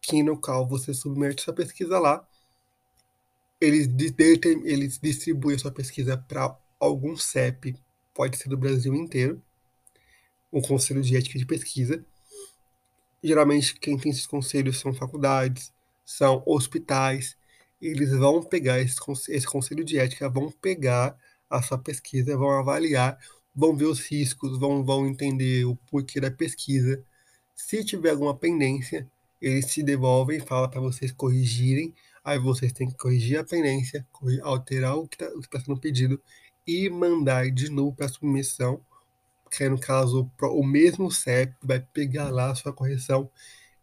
que 0.00 0.22
no 0.22 0.36
qual 0.36 0.66
você 0.66 0.92
submete 0.92 1.42
sua 1.42 1.54
pesquisa 1.54 1.98
lá, 1.98 2.26
eles, 3.60 3.88
eles 4.64 4.98
distribuem 4.98 5.58
sua 5.58 5.70
pesquisa 5.70 6.16
para 6.16 6.56
algum 6.78 7.16
CEP, 7.16 7.76
pode 8.14 8.38
ser 8.38 8.48
do 8.48 8.56
Brasil 8.56 8.94
inteiro, 8.94 9.42
o 10.50 10.62
Conselho 10.62 11.02
de 11.02 11.16
Ética 11.16 11.38
de 11.38 11.46
Pesquisa. 11.46 12.04
Geralmente, 13.22 13.74
quem 13.74 13.98
tem 13.98 14.10
esses 14.10 14.26
conselhos 14.26 14.78
são 14.78 14.94
faculdades, 14.94 15.72
são 16.04 16.42
hospitais, 16.46 17.36
eles 17.80 18.10
vão 18.10 18.42
pegar 18.42 18.80
esse, 18.80 18.96
esse 19.28 19.46
conselho 19.46 19.84
de 19.84 19.98
ética, 19.98 20.28
vão 20.28 20.50
pegar 20.50 21.16
a 21.48 21.62
sua 21.62 21.78
pesquisa, 21.78 22.36
vão 22.36 22.50
avaliar, 22.50 23.18
vão 23.54 23.76
ver 23.76 23.86
os 23.86 24.00
riscos, 24.00 24.58
vão, 24.58 24.84
vão 24.84 25.06
entender 25.06 25.64
o 25.64 25.76
porquê 25.76 26.20
da 26.20 26.30
pesquisa. 26.30 27.02
Se 27.54 27.84
tiver 27.84 28.10
alguma 28.10 28.36
pendência, 28.36 29.08
eles 29.40 29.66
se 29.66 29.82
devolvem 29.82 30.40
falam 30.40 30.68
para 30.68 30.80
vocês 30.80 31.10
corrigirem. 31.12 31.94
Aí 32.30 32.38
vocês 32.38 32.72
têm 32.72 32.88
que 32.88 32.94
corrigir 32.96 33.40
a 33.40 33.44
pendência, 33.44 34.06
alterar 34.44 34.96
o 34.96 35.08
que 35.08 35.20
está 35.20 35.58
tá 35.58 35.64
sendo 35.64 35.80
pedido 35.80 36.22
e 36.64 36.88
mandar 36.88 37.50
de 37.50 37.68
novo 37.68 37.92
para 37.92 38.06
submissão. 38.06 38.80
Que 39.50 39.68
no 39.68 39.76
caso, 39.76 40.30
o 40.40 40.64
mesmo 40.64 41.10
CEP 41.10 41.56
vai 41.60 41.80
pegar 41.80 42.30
lá 42.30 42.52
a 42.52 42.54
sua 42.54 42.72
correção 42.72 43.28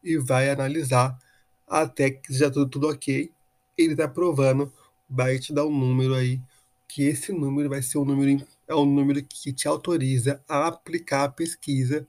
e 0.02 0.18
vai 0.18 0.50
analisar 0.50 1.20
até 1.68 2.10
que 2.10 2.34
já 2.34 2.50
tudo, 2.50 2.70
tudo 2.70 2.90
ok 2.90 3.34
ele 3.78 3.92
está 3.92 4.08
provando, 4.08 4.72
vai 5.10 5.38
te 5.40 5.52
dar 5.52 5.66
um 5.66 5.78
número 5.78 6.16
aí, 6.16 6.42
que 6.88 7.04
esse 7.04 7.34
número 7.34 7.68
vai 7.68 7.82
ser 7.82 7.98
o 7.98 8.06
número, 8.06 8.48
é 8.66 8.74
o 8.74 8.86
número 8.86 9.22
que 9.26 9.52
te 9.52 9.68
autoriza 9.68 10.42
a 10.48 10.68
aplicar 10.68 11.26
a 11.26 11.30
pesquisa 11.30 12.08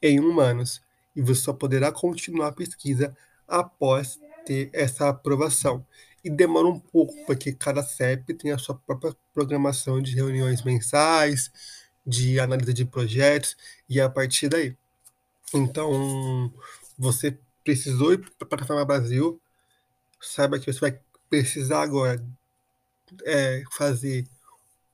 em 0.00 0.20
humanos. 0.20 0.80
E 1.16 1.20
você 1.20 1.40
só 1.42 1.52
poderá 1.52 1.90
continuar 1.90 2.46
a 2.46 2.52
pesquisa 2.52 3.16
após 3.48 4.20
ter 4.44 4.70
essa 4.72 5.08
aprovação. 5.08 5.84
E 6.24 6.30
demora 6.30 6.68
um 6.68 6.78
pouco, 6.78 7.14
porque 7.26 7.52
cada 7.52 7.82
CEP 7.82 8.34
tem 8.34 8.52
a 8.52 8.58
sua 8.58 8.76
própria 8.76 9.14
programação 9.34 10.00
de 10.00 10.14
reuniões 10.14 10.62
mensais, 10.62 11.50
de 12.06 12.38
análise 12.38 12.72
de 12.72 12.84
projetos, 12.84 13.56
e 13.88 14.00
a 14.00 14.08
partir 14.08 14.48
daí. 14.48 14.76
Então, 15.54 16.52
você 16.98 17.36
precisou 17.64 18.12
ir 18.12 18.18
para 18.18 18.30
a 18.40 18.46
Plataforma 18.46 18.84
Brasil, 18.84 19.40
saiba 20.20 20.58
que 20.58 20.72
você 20.72 20.80
vai 20.80 21.00
precisar 21.28 21.82
agora 21.82 22.24
é, 23.24 23.62
fazer 23.72 24.26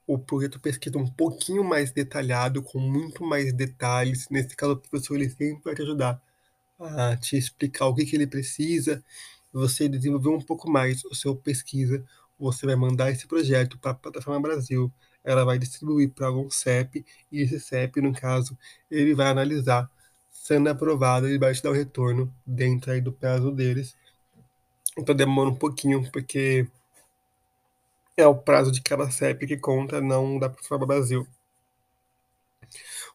o 0.07 0.19
projeto 0.19 0.59
pesquisa 0.59 0.97
um 0.97 1.07
pouquinho 1.07 1.63
mais 1.63 1.91
detalhado, 1.93 2.63
com 2.63 2.79
muito 2.79 3.23
mais 3.23 3.53
detalhes. 3.53 4.29
Nesse 4.31 4.57
caso, 4.57 4.73
o 4.73 4.77
professor 4.77 5.17
ele 5.17 5.29
sempre 5.29 5.61
vai 5.63 5.75
te 5.75 5.83
ajudar 5.83 6.21
a 6.81 7.17
te 7.17 7.37
explicar 7.37 7.87
o 7.87 7.95
que, 7.95 8.07
que 8.07 8.17
ele 8.17 8.27
precisa. 8.27 9.05
Você 9.53 9.89
desenvolver 9.89 10.31
um 10.31 10.41
pouco 10.41 10.71
mais 10.71 11.05
o 11.05 11.15
seu 11.15 11.35
pesquisa, 11.37 12.05
você 12.39 12.67
vai 12.67 12.77
mandar 12.77 13.11
esse 13.11 13.27
projeto 13.27 13.79
para 13.79 13.93
a 13.93 13.95
Plataforma 13.95 14.41
Brasil. 14.41 14.93
ela 15.25 15.45
vai 15.45 15.59
distribuir 15.59 16.11
para 16.11 16.29
algum 16.29 16.49
CEP, 16.51 17.05
e 17.31 17.43
esse 17.43 17.61
CEP, 17.61 18.01
no 18.01 18.13
caso, 18.15 18.57
ele 18.91 19.15
vai 19.15 19.27
analisar. 19.29 19.91
Sendo 20.31 20.69
aprovado, 20.71 21.27
ele 21.27 21.39
vai 21.39 21.53
te 21.53 21.63
dar 21.63 21.71
o 21.71 21.75
retorno 21.75 22.33
dentro 22.47 22.93
aí 22.93 23.01
do 23.01 23.13
prazo 23.13 23.51
deles. 23.51 23.95
Então 24.97 25.15
demora 25.15 25.51
um 25.51 25.55
pouquinho, 25.55 26.11
porque 26.11 26.67
é 28.17 28.27
o 28.27 28.35
prazo 28.35 28.73
de 28.73 28.83
cada 28.83 29.11
CEP 29.11 29.47
que 29.47 29.57
conta, 29.57 30.01
não 30.01 30.39
da 30.39 30.51
Forma 30.51 30.87
Brasil. 30.87 31.27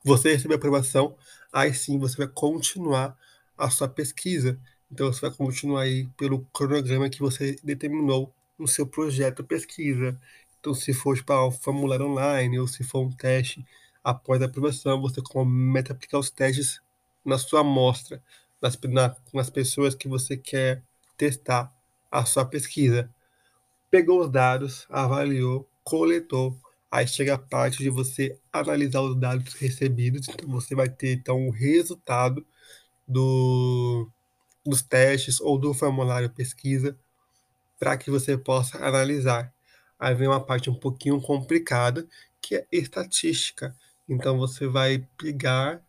Você 0.04 0.34
recebe 0.34 0.54
a 0.54 0.58
aprovação, 0.58 1.16
aí 1.52 1.74
sim 1.74 1.98
você 1.98 2.18
vai 2.18 2.28
continuar 2.28 3.18
a 3.58 3.70
sua 3.70 3.88
pesquisa. 3.88 4.60
Então 4.94 5.12
você 5.12 5.22
vai 5.22 5.32
continuar 5.32 5.82
aí 5.82 6.08
pelo 6.16 6.46
cronograma 6.54 7.10
que 7.10 7.20
você 7.20 7.56
determinou 7.64 8.32
no 8.60 8.68
seu 8.68 8.86
projeto 8.86 9.44
pesquisa. 9.44 10.16
Então, 10.60 10.72
se 10.76 10.94
for 10.94 11.16
para 11.24 11.36
tipo, 11.44 11.48
o 11.48 11.52
formulário 11.52 12.06
online 12.06 12.60
ou 12.60 12.68
se 12.68 12.84
for 12.84 13.00
um 13.02 13.12
teste 13.12 13.66
após 14.04 14.40
a 14.40 14.46
aprovação, 14.46 15.02
você 15.02 15.20
começa 15.20 15.92
a 15.92 15.96
aplicar 15.96 16.20
os 16.20 16.30
testes 16.30 16.80
na 17.26 17.40
sua 17.40 17.62
amostra, 17.62 18.22
nas, 18.62 18.80
na, 18.84 19.16
nas 19.34 19.50
pessoas 19.50 19.96
que 19.96 20.08
você 20.08 20.38
quer 20.38 20.84
testar 21.18 21.74
a 22.12 22.24
sua 22.24 22.46
pesquisa. 22.46 23.10
Pegou 23.90 24.22
os 24.22 24.30
dados, 24.30 24.86
avaliou, 24.92 25.68
coletou, 25.84 26.56
aí 26.92 27.08
chega 27.08 27.34
a 27.34 27.40
parte 27.40 27.80
de 27.80 27.90
você 27.90 28.38
analisar 28.52 29.02
os 29.02 29.16
dados 29.16 29.54
recebidos, 29.56 30.28
então 30.30 30.48
você 30.50 30.76
vai 30.76 30.88
ter 30.88 31.14
então 31.14 31.48
o 31.48 31.52
resultado 31.52 32.46
do, 33.08 34.08
dos 34.66 34.82
testes 34.82 35.42
ou 35.42 35.58
do 35.58 35.74
formulário 35.74 36.30
pesquisa 36.30 36.98
para 37.80 37.98
que 37.98 38.10
você 38.10 38.38
possa 38.38 38.78
analisar. 38.78 39.54
Aí 40.00 40.14
vem 40.16 40.28
uma 40.28 40.44
parte 40.44 40.70
um 40.70 40.76
pouquinho 40.76 41.22
complicada, 41.22 42.08
que 42.42 42.56
é 42.56 42.68
estatística. 42.72 43.76
Então 44.08 44.38
você 44.38 44.68
vai 44.68 45.06
pegar, 45.18 45.82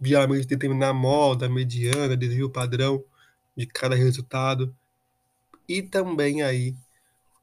geralmente 0.00 0.46
determinar 0.46 0.90
a 0.90 0.94
moda, 0.94 1.48
mediana, 1.48 2.16
desvio 2.16 2.50
padrão 2.50 3.04
de 3.56 3.66
cada 3.66 3.94
resultado. 3.94 4.74
E 5.68 5.82
também 5.82 6.42
aí, 6.42 6.74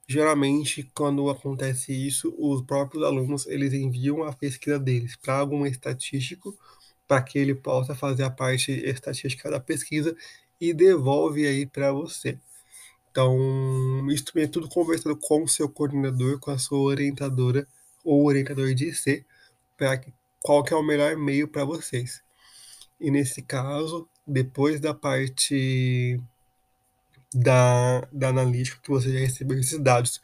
geralmente, 0.08 0.90
quando 0.94 1.30
acontece 1.30 1.94
isso, 1.94 2.34
os 2.38 2.62
próprios 2.62 3.04
alunos 3.04 3.46
eles 3.48 3.74
enviam 3.74 4.24
a 4.24 4.34
pesquisa 4.34 4.80
deles 4.80 5.16
para 5.16 5.36
algum 5.36 5.66
estatístico 5.66 6.58
para 7.08 7.22
que 7.22 7.38
ele 7.38 7.54
possa 7.54 7.94
fazer 7.94 8.24
a 8.24 8.30
parte 8.30 8.72
estatística 8.72 9.50
da 9.52 9.60
pesquisa 9.60 10.16
e 10.70 10.74
devolve 10.74 11.46
aí 11.46 11.66
para 11.66 11.92
você. 11.92 12.40
Então, 13.12 13.38
isso 14.10 14.26
também 14.26 14.46
é 14.46 14.48
tudo 14.48 14.70
conversando 14.70 15.18
com 15.18 15.44
o 15.44 15.48
seu 15.48 15.68
coordenador, 15.68 16.40
com 16.40 16.52
a 16.52 16.58
sua 16.58 16.80
orientadora 16.80 17.68
ou 18.04 18.26
orientador 18.26 18.74
de 18.74 18.90
IC, 18.90 19.26
para 19.78 20.02
qual 20.42 20.64
que 20.64 20.74
é 20.74 20.78
o 20.78 20.82
melhor 20.82 21.18
meio 21.18 21.48
para 21.48 21.66
vocês. 21.66 22.24
E 23.00 23.12
nesse 23.12 23.42
caso, 23.42 24.08
depois 24.26 24.80
da 24.80 24.94
parte 24.94 26.20
da, 27.34 28.08
da 28.12 28.30
analítica, 28.30 28.80
que 28.82 28.90
você 28.90 29.12
já 29.12 29.20
recebeu 29.20 29.60
esses 29.60 29.80
dados, 29.80 30.22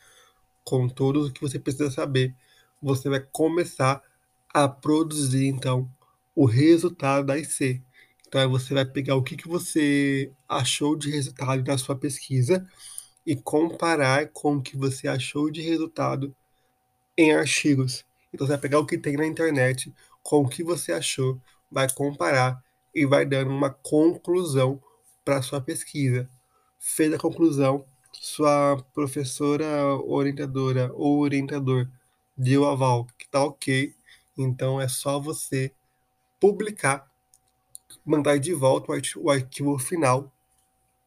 com 0.63 0.87
tudo 0.87 1.25
o 1.25 1.31
que 1.33 1.41
você 1.41 1.59
precisa 1.59 1.91
saber, 1.91 2.33
você 2.81 3.09
vai 3.09 3.19
começar 3.19 4.01
a 4.53 4.69
produzir, 4.69 5.47
então, 5.47 5.89
o 6.33 6.45
resultado 6.45 7.25
da 7.25 7.37
IC. 7.37 7.83
Então, 8.29 8.47
você 8.47 8.75
vai 8.75 8.85
pegar 8.85 9.15
o 9.15 9.23
que, 9.23 9.35
que 9.35 9.47
você 9.47 10.31
achou 10.47 10.95
de 10.95 11.09
resultado 11.09 11.63
da 11.63 11.77
sua 11.79 11.95
pesquisa 11.95 12.63
e 13.25 13.35
comparar 13.35 14.29
com 14.29 14.57
o 14.57 14.61
que 14.61 14.77
você 14.77 15.07
achou 15.07 15.49
de 15.49 15.61
resultado 15.61 16.35
em 17.17 17.33
artigos. 17.33 18.05
Então, 18.31 18.45
você 18.45 18.53
vai 18.53 18.61
pegar 18.61 18.79
o 18.79 18.85
que 18.85 18.99
tem 18.99 19.17
na 19.17 19.25
internet 19.25 19.91
com 20.21 20.43
o 20.43 20.47
que 20.47 20.63
você 20.63 20.91
achou, 20.91 21.41
vai 21.71 21.91
comparar 21.91 22.63
e 22.93 23.03
vai 23.03 23.25
dando 23.25 23.49
uma 23.49 23.71
conclusão 23.71 24.79
para 25.25 25.41
sua 25.41 25.59
pesquisa. 25.59 26.29
Fez 26.77 27.11
a 27.11 27.17
conclusão, 27.17 27.83
sua 28.13 28.77
professora, 28.93 29.65
orientadora 30.05 30.91
ou 30.93 31.19
orientador 31.19 31.89
deu 32.37 32.65
aval 32.65 33.05
que 33.17 33.25
está 33.25 33.43
ok, 33.43 33.93
então 34.37 34.79
é 34.79 34.87
só 34.87 35.19
você 35.19 35.73
publicar 36.39 37.08
mandar 38.09 38.39
de 38.39 38.53
volta 38.53 38.91
o 39.17 39.29
arquivo 39.29 39.77
final 39.77 40.33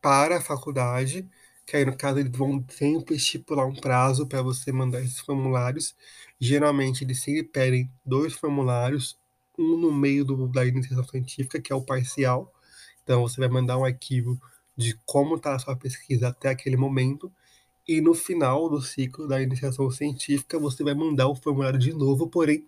para 0.00 0.38
a 0.38 0.40
faculdade, 0.40 1.28
que 1.66 1.76
aí 1.76 1.84
no 1.84 1.96
caso 1.96 2.20
eles 2.20 2.30
vão 2.30 2.64
sempre 2.68 3.16
estipular 3.16 3.66
um 3.66 3.74
prazo 3.74 4.24
para 4.26 4.40
você 4.40 4.70
mandar 4.70 5.00
esses 5.00 5.18
formulários. 5.18 5.96
Geralmente 6.38 7.02
eles 7.02 7.20
sempre 7.20 7.42
pedem 7.42 7.90
dois 8.06 8.34
formulários, 8.34 9.18
um 9.58 9.76
no 9.76 9.92
meio 9.92 10.24
do, 10.24 10.46
da 10.46 10.64
iniciação 10.64 11.04
científica, 11.04 11.60
que 11.60 11.72
é 11.72 11.76
o 11.76 11.82
parcial. 11.82 12.52
Então 13.02 13.22
você 13.22 13.40
vai 13.40 13.48
mandar 13.48 13.78
um 13.78 13.84
arquivo 13.84 14.40
de 14.76 14.96
como 15.04 15.34
está 15.34 15.56
a 15.56 15.58
sua 15.58 15.76
pesquisa 15.76 16.28
até 16.28 16.50
aquele 16.50 16.76
momento. 16.76 17.32
E 17.86 18.00
no 18.00 18.14
final 18.14 18.68
do 18.70 18.80
ciclo 18.80 19.26
da 19.26 19.42
iniciação 19.42 19.90
científica, 19.90 20.56
você 20.56 20.84
vai 20.84 20.94
mandar 20.94 21.26
o 21.26 21.34
formulário 21.34 21.80
de 21.80 21.92
novo, 21.92 22.28
porém 22.28 22.64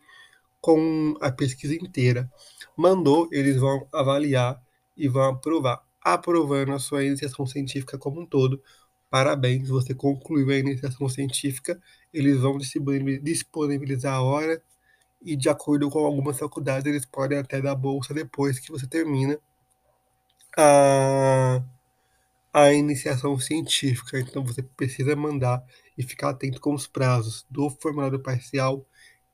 com 0.64 1.14
a 1.20 1.30
pesquisa 1.30 1.74
inteira. 1.74 2.32
Mandou, 2.74 3.28
eles 3.30 3.58
vão 3.58 3.86
avaliar 3.92 4.58
e 4.96 5.06
vão 5.06 5.24
aprovar. 5.24 5.82
Aprovando 6.00 6.72
a 6.72 6.78
sua 6.78 7.04
iniciação 7.04 7.44
científica 7.46 7.98
como 7.98 8.22
um 8.22 8.26
todo, 8.26 8.62
parabéns, 9.10 9.68
você 9.68 9.94
concluiu 9.94 10.48
a 10.48 10.56
iniciação 10.56 11.06
científica. 11.06 11.78
Eles 12.14 12.40
vão 12.40 12.56
disponibilizar 12.56 14.14
a 14.14 14.22
hora 14.22 14.62
e, 15.20 15.36
de 15.36 15.50
acordo 15.50 15.90
com 15.90 15.98
algumas 15.98 16.38
faculdades, 16.38 16.86
eles 16.86 17.04
podem 17.04 17.36
até 17.36 17.60
dar 17.60 17.74
bolsa 17.74 18.14
depois 18.14 18.58
que 18.58 18.72
você 18.72 18.86
termina 18.86 19.38
a, 20.56 21.62
a 22.54 22.72
iniciação 22.72 23.38
científica. 23.38 24.18
Então, 24.18 24.42
você 24.42 24.62
precisa 24.62 25.14
mandar 25.14 25.62
e 25.98 26.02
ficar 26.02 26.30
atento 26.30 26.58
com 26.58 26.72
os 26.72 26.86
prazos 26.86 27.44
do 27.50 27.68
formulário 27.68 28.18
parcial 28.18 28.86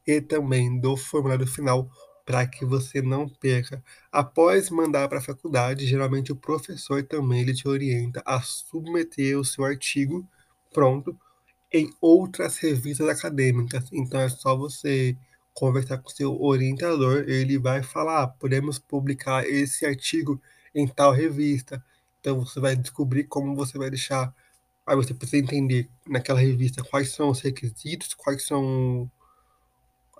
e 0.06 0.20
também 0.20 0.80
do 0.80 0.96
formulário 0.96 1.46
final 1.46 1.90
para 2.24 2.46
que 2.46 2.64
você 2.64 3.02
não 3.02 3.28
perca. 3.28 3.82
Após 4.12 4.70
mandar 4.70 5.08
para 5.08 5.18
a 5.18 5.22
faculdade, 5.22 5.86
geralmente 5.86 6.30
o 6.32 6.36
professor 6.36 7.02
também 7.02 7.40
ele 7.40 7.54
te 7.54 7.66
orienta 7.66 8.22
a 8.24 8.40
submeter 8.40 9.38
o 9.38 9.44
seu 9.44 9.64
artigo 9.64 10.26
pronto 10.72 11.18
em 11.72 11.90
outras 12.00 12.58
revistas 12.58 13.08
acadêmicas. 13.08 13.88
Então 13.92 14.20
é 14.20 14.28
só 14.28 14.56
você 14.56 15.16
conversar 15.54 15.98
com 15.98 16.08
seu 16.10 16.40
orientador, 16.40 17.24
ele 17.28 17.58
vai 17.58 17.82
falar: 17.82 18.22
ah, 18.22 18.28
podemos 18.28 18.78
publicar 18.78 19.46
esse 19.46 19.84
artigo 19.84 20.40
em 20.74 20.86
tal 20.86 21.12
revista. 21.12 21.84
Então 22.20 22.40
você 22.40 22.60
vai 22.60 22.76
descobrir 22.76 23.24
como 23.24 23.54
você 23.54 23.78
vai 23.78 23.90
deixar. 23.90 24.34
Aí 24.86 24.96
você 24.96 25.14
precisa 25.14 25.42
entender 25.42 25.88
naquela 26.06 26.40
revista 26.40 26.82
quais 26.82 27.10
são 27.12 27.30
os 27.30 27.40
requisitos, 27.40 28.14
quais 28.14 28.44
são 28.46 29.10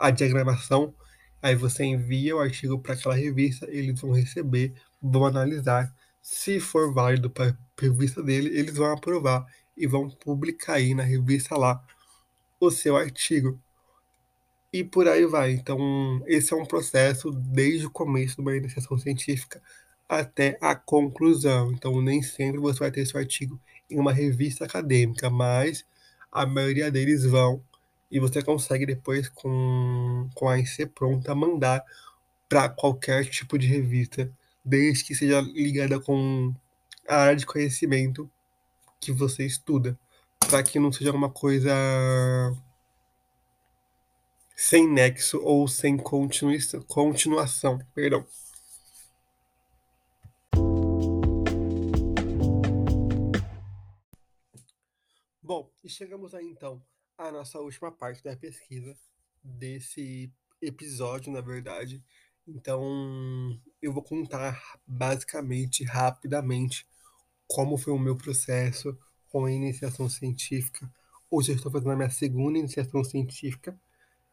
a 0.01 0.11
diagramação, 0.11 0.95
aí 1.43 1.55
você 1.55 1.85
envia 1.85 2.35
o 2.35 2.41
artigo 2.41 2.79
para 2.79 2.95
aquela 2.95 3.15
revista, 3.15 3.67
eles 3.71 4.01
vão 4.01 4.13
receber, 4.13 4.73
vão 5.01 5.27
analisar. 5.27 5.95
Se 6.23 6.59
for 6.59 6.93
válido 6.93 7.29
para 7.29 7.51
a 7.51 7.55
revista 7.81 8.23
dele, 8.23 8.59
eles 8.59 8.75
vão 8.75 8.91
aprovar 8.91 9.47
e 9.77 9.87
vão 9.87 10.09
publicar 10.09 10.75
aí 10.75 10.95
na 10.95 11.03
revista 11.03 11.57
lá 11.57 11.85
o 12.59 12.71
seu 12.71 12.97
artigo. 12.97 13.61
E 14.73 14.83
por 14.83 15.07
aí 15.07 15.27
vai. 15.27 15.53
Então, 15.53 16.23
esse 16.27 16.53
é 16.53 16.57
um 16.57 16.65
processo 16.65 17.31
desde 17.31 17.87
o 17.87 17.91
começo 17.91 18.37
de 18.37 18.41
uma 18.41 18.57
iniciação 18.57 18.97
científica 18.97 19.61
até 20.09 20.59
a 20.61 20.75
conclusão. 20.75 21.73
Então, 21.73 22.01
nem 22.01 22.23
sempre 22.23 22.59
você 22.59 22.79
vai 22.79 22.91
ter 22.91 23.05
seu 23.07 23.21
artigo 23.21 23.61
em 23.91 23.99
uma 23.99 24.13
revista 24.13 24.65
acadêmica, 24.65 25.29
mas 25.29 25.85
a 26.33 26.47
maioria 26.47 26.91
deles 26.91 27.25
vão 27.25 27.63
e 28.11 28.18
você 28.18 28.42
consegue 28.42 28.85
depois 28.85 29.29
com, 29.29 30.29
com 30.35 30.49
a 30.49 30.59
IC 30.59 30.87
pronta 30.87 31.35
mandar 31.35 31.85
para 32.49 32.68
qualquer 32.68 33.25
tipo 33.27 33.57
de 33.57 33.66
revista, 33.66 34.31
desde 34.64 35.05
que 35.05 35.14
seja 35.14 35.40
ligada 35.40 36.01
com 36.01 36.53
a 37.09 37.16
área 37.16 37.37
de 37.37 37.46
conhecimento 37.46 38.29
que 39.01 39.12
você 39.12 39.46
estuda, 39.46 39.99
para 40.40 40.62
que 40.62 40.81
não 40.81 40.90
seja 40.90 41.12
uma 41.12 41.31
coisa 41.31 41.73
sem 44.57 44.88
nexo 44.88 45.40
ou 45.42 45.68
sem 45.68 45.96
continuação, 45.96 46.83
continuação, 46.83 47.79
perdão. 47.94 48.27
Bom, 55.42 55.70
e 55.83 55.88
chegamos 55.88 56.35
aí 56.35 56.46
então 56.46 56.83
a 57.21 57.31
nossa 57.31 57.59
última 57.61 57.93
parte 57.93 58.25
da 58.25 58.35
pesquisa 58.35 58.97
desse 59.45 60.33
episódio, 60.61 61.31
na 61.31 61.43
verdade. 61.43 62.03
Então, 62.49 63.61
eu 63.81 63.93
vou 63.93 64.03
contar 64.03 64.59
basicamente, 64.87 65.85
rapidamente, 65.85 66.87
como 67.47 67.77
foi 67.77 67.93
o 67.93 67.99
meu 67.99 68.17
processo 68.17 68.97
com 69.29 69.45
a 69.45 69.53
iniciação 69.53 70.09
científica. 70.09 70.91
Hoje 71.31 71.53
eu 71.53 71.57
estou 71.57 71.71
fazendo 71.71 71.93
a 71.93 71.97
minha 71.97 72.11
segunda 72.11 72.59
iniciação 72.59 73.05
científica. 73.05 73.79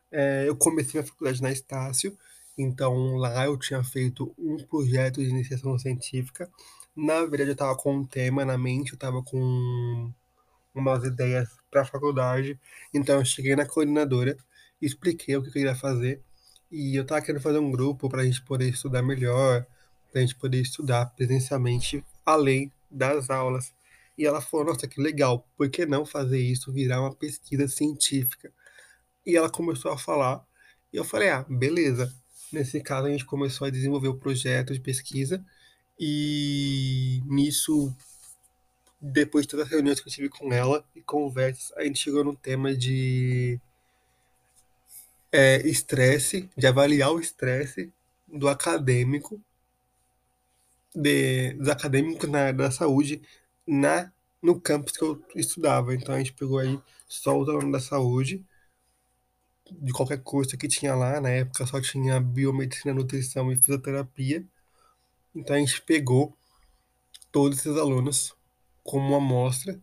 É, 0.09 0.45
eu 0.47 0.55
comecei 0.55 1.01
a 1.01 1.03
faculdade 1.03 1.41
na 1.41 1.51
Estácio, 1.51 2.17
então 2.57 3.15
lá 3.17 3.45
eu 3.45 3.57
tinha 3.57 3.83
feito 3.83 4.33
um 4.37 4.57
projeto 4.65 5.21
de 5.21 5.29
iniciação 5.29 5.77
científica. 5.77 6.49
Na 6.95 7.19
verdade, 7.25 7.49
eu 7.49 7.53
estava 7.53 7.75
com 7.75 7.97
um 7.97 8.05
tema 8.05 8.45
na 8.45 8.57
mente, 8.57 8.91
eu 8.91 8.95
estava 8.95 9.21
com 9.21 10.11
umas 10.79 11.03
ideias 11.03 11.49
para 11.69 11.81
a 11.81 11.85
faculdade, 11.85 12.59
então 12.93 13.19
eu 13.19 13.25
cheguei 13.25 13.55
na 13.55 13.65
coordenadora, 13.65 14.37
expliquei 14.81 15.35
o 15.35 15.41
que 15.41 15.49
eu 15.49 15.53
queria 15.53 15.75
fazer, 15.75 16.21
e 16.71 16.95
eu 16.95 17.03
estava 17.03 17.21
querendo 17.21 17.41
fazer 17.41 17.59
um 17.59 17.71
grupo 17.71 18.09
para 18.09 18.21
a 18.21 18.25
gente 18.25 18.41
poder 18.43 18.69
estudar 18.69 19.01
melhor, 19.01 19.65
para 20.11 20.19
a 20.19 20.21
gente 20.21 20.35
poder 20.35 20.61
estudar 20.61 21.05
presencialmente, 21.07 22.03
além 22.25 22.71
das 22.89 23.29
aulas. 23.29 23.73
E 24.17 24.25
ela 24.25 24.41
falou: 24.41 24.67
Nossa, 24.67 24.87
que 24.87 25.01
legal, 25.01 25.47
por 25.55 25.69
que 25.69 25.85
não 25.85 26.05
fazer 26.05 26.39
isso 26.39 26.71
virar 26.71 27.01
uma 27.01 27.13
pesquisa 27.13 27.67
científica? 27.67 28.51
E 29.25 29.35
ela 29.35 29.49
começou 29.49 29.91
a 29.91 29.97
falar, 29.97 30.43
e 30.91 30.97
eu 30.97 31.03
falei: 31.03 31.29
Ah, 31.29 31.45
beleza. 31.47 32.13
Nesse 32.51 32.79
caso, 32.81 33.07
a 33.07 33.09
gente 33.09 33.25
começou 33.25 33.67
a 33.67 33.69
desenvolver 33.69 34.07
o 34.07 34.17
projeto 34.17 34.73
de 34.73 34.79
pesquisa, 34.79 35.43
e 35.99 37.21
nisso, 37.25 37.93
depois 38.99 39.45
de 39.45 39.49
todas 39.51 39.65
as 39.67 39.71
reuniões 39.71 39.99
que 39.99 40.07
eu 40.09 40.13
tive 40.13 40.29
com 40.29 40.51
ela 40.51 40.83
e 40.95 41.01
conversas, 41.01 41.71
a 41.77 41.83
gente 41.83 41.99
chegou 41.99 42.23
no 42.23 42.35
tema 42.35 42.75
de 42.75 43.59
é, 45.31 45.67
estresse, 45.67 46.49
de 46.57 46.67
avaliar 46.67 47.11
o 47.11 47.19
estresse 47.19 47.91
do 48.27 48.47
acadêmico, 48.47 49.41
de, 50.95 51.53
dos 51.53 51.69
acadêmicos 51.69 52.29
na 52.29 52.39
área 52.39 52.53
da 52.53 52.71
saúde 52.71 53.21
na, 53.65 54.11
no 54.41 54.59
campus 54.59 54.93
que 54.93 55.03
eu 55.03 55.23
estudava. 55.35 55.93
Então 55.93 56.15
a 56.15 56.17
gente 56.17 56.33
pegou 56.33 56.57
aí 56.57 56.79
só 57.07 57.37
os 57.39 57.47
alunos 57.47 57.71
da 57.71 57.79
saúde, 57.79 58.43
de 59.71 59.91
qualquer 59.91 60.21
curso 60.23 60.57
que 60.57 60.67
tinha 60.67 60.95
lá, 60.95 61.19
na 61.19 61.29
época 61.29 61.65
só 61.65 61.81
tinha 61.81 62.19
biomedicina, 62.19 62.93
nutrição 62.93 63.51
e 63.51 63.55
fisioterapia. 63.57 64.45
Então 65.35 65.55
a 65.55 65.59
gente 65.59 65.81
pegou 65.81 66.35
todos 67.31 67.59
esses 67.59 67.77
alunos 67.77 68.36
como 68.87 69.13
amostra 69.15 69.77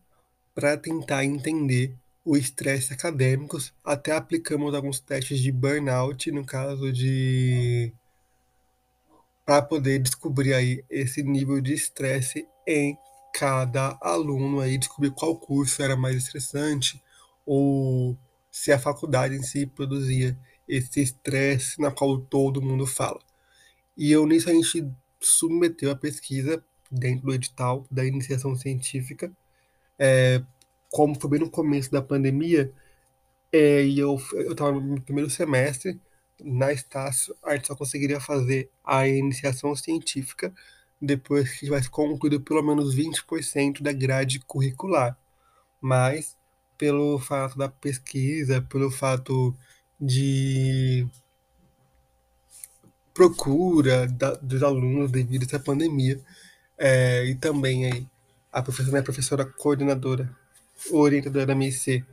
para 0.54 0.78
tentar 0.78 1.26
entender 1.26 1.94
o 2.24 2.38
estresse 2.38 2.90
acadêmico, 2.90 3.58
até 3.84 4.12
aplicamos 4.12 4.74
alguns 4.74 4.98
testes 4.98 5.40
de 5.40 5.52
burnout, 5.52 6.32
no 6.32 6.42
caso 6.42 6.90
de 6.90 7.92
para 9.44 9.60
poder 9.60 9.98
descobrir 9.98 10.54
aí 10.54 10.82
esse 10.88 11.22
nível 11.22 11.60
de 11.60 11.74
estresse 11.74 12.48
em 12.66 12.96
cada 13.34 13.98
aluno 14.00 14.60
aí, 14.60 14.78
descobrir 14.78 15.10
qual 15.10 15.36
curso 15.36 15.82
era 15.82 15.94
mais 15.94 16.16
estressante 16.16 17.02
ou 17.44 18.16
se 18.50 18.72
a 18.72 18.78
faculdade 18.78 19.34
em 19.34 19.42
si 19.42 19.66
produzia 19.66 20.34
esse 20.66 21.02
estresse 21.02 21.78
na 21.78 21.90
qual 21.90 22.18
todo 22.18 22.62
mundo 22.62 22.86
fala. 22.86 23.20
E 23.94 24.10
eu 24.10 24.26
nisso 24.26 24.48
a 24.48 24.54
gente 24.54 24.90
submeteu 25.20 25.90
a 25.90 25.96
pesquisa 25.96 26.64
dentro 26.90 27.26
do 27.26 27.34
edital 27.34 27.86
da 27.90 28.04
iniciação 28.04 28.56
científica. 28.56 29.30
É, 29.98 30.42
como 30.90 31.18
foi 31.20 31.30
bem 31.30 31.40
no 31.40 31.50
começo 31.50 31.90
da 31.90 32.02
pandemia, 32.02 32.72
é, 33.52 33.84
e 33.84 33.98
eu 33.98 34.16
estava 34.50 34.72
no 34.72 35.00
primeiro 35.00 35.30
semestre, 35.30 36.00
na 36.42 36.72
Estácio, 36.72 37.34
a 37.42 37.54
gente 37.54 37.68
só 37.68 37.76
conseguiria 37.76 38.20
fazer 38.20 38.70
a 38.84 39.06
iniciação 39.06 39.74
científica 39.76 40.52
depois 41.00 41.50
que 41.52 41.66
tivesse 41.66 41.88
concluído 41.90 42.40
pelo 42.40 42.62
menos 42.62 42.94
20% 42.96 43.82
da 43.82 43.92
grade 43.92 44.40
curricular. 44.40 45.16
Mas, 45.80 46.36
pelo 46.78 47.18
fato 47.18 47.56
da 47.58 47.68
pesquisa, 47.68 48.62
pelo 48.62 48.90
fato 48.90 49.56
de 50.00 51.06
procura 53.12 54.08
da, 54.08 54.34
dos 54.34 54.62
alunos 54.62 55.10
devido 55.10 55.42
a 55.42 55.46
essa 55.46 55.60
pandemia, 55.60 56.20
é, 56.78 57.24
e 57.24 57.34
também 57.34 57.86
aí 57.86 58.06
a 58.52 58.62
professora, 58.62 58.92
minha 58.92 59.02
professora 59.02 59.44
coordenadora, 59.44 60.30
orientadora 60.90 61.46
da 61.46 61.54
MIC, 61.54 62.04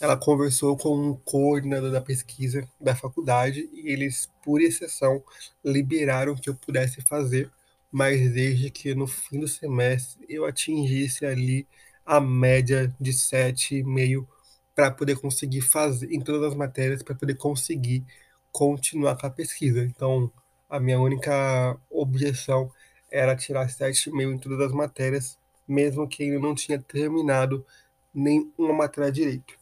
ela 0.00 0.16
conversou 0.16 0.76
com 0.76 1.10
o 1.10 1.16
coordenador 1.18 1.90
da 1.92 2.00
pesquisa 2.00 2.68
da 2.80 2.94
faculdade 2.96 3.68
e 3.72 3.92
eles, 3.92 4.28
por 4.42 4.60
exceção, 4.60 5.22
liberaram 5.64 6.34
que 6.34 6.50
eu 6.50 6.54
pudesse 6.54 7.00
fazer, 7.02 7.50
mas 7.90 8.32
desde 8.32 8.70
que 8.70 8.94
no 8.94 9.06
fim 9.06 9.38
do 9.40 9.46
semestre 9.46 10.24
eu 10.28 10.44
atingisse 10.44 11.24
ali 11.24 11.66
a 12.04 12.20
média 12.20 12.92
de 13.00 13.12
7,5 13.12 14.26
para 14.74 14.90
poder 14.90 15.16
conseguir 15.20 15.60
fazer 15.60 16.10
em 16.12 16.20
todas 16.20 16.50
as 16.50 16.54
matérias, 16.56 17.02
para 17.02 17.14
poder 17.14 17.34
conseguir 17.34 18.04
continuar 18.50 19.16
com 19.16 19.26
a 19.26 19.30
pesquisa. 19.30 19.84
Então, 19.84 20.30
a 20.68 20.80
minha 20.80 20.98
única 20.98 21.76
objeção 21.90 22.70
era 23.12 23.36
tirar 23.36 23.68
7,5 23.68 24.34
em 24.34 24.38
todas 24.38 24.58
as 24.60 24.72
matérias, 24.72 25.38
mesmo 25.68 26.08
que 26.08 26.24
ainda 26.24 26.40
não 26.40 26.54
tinha 26.54 26.80
terminado 26.80 27.64
nenhuma 28.12 28.72
matéria 28.72 29.12
direito. 29.12 29.54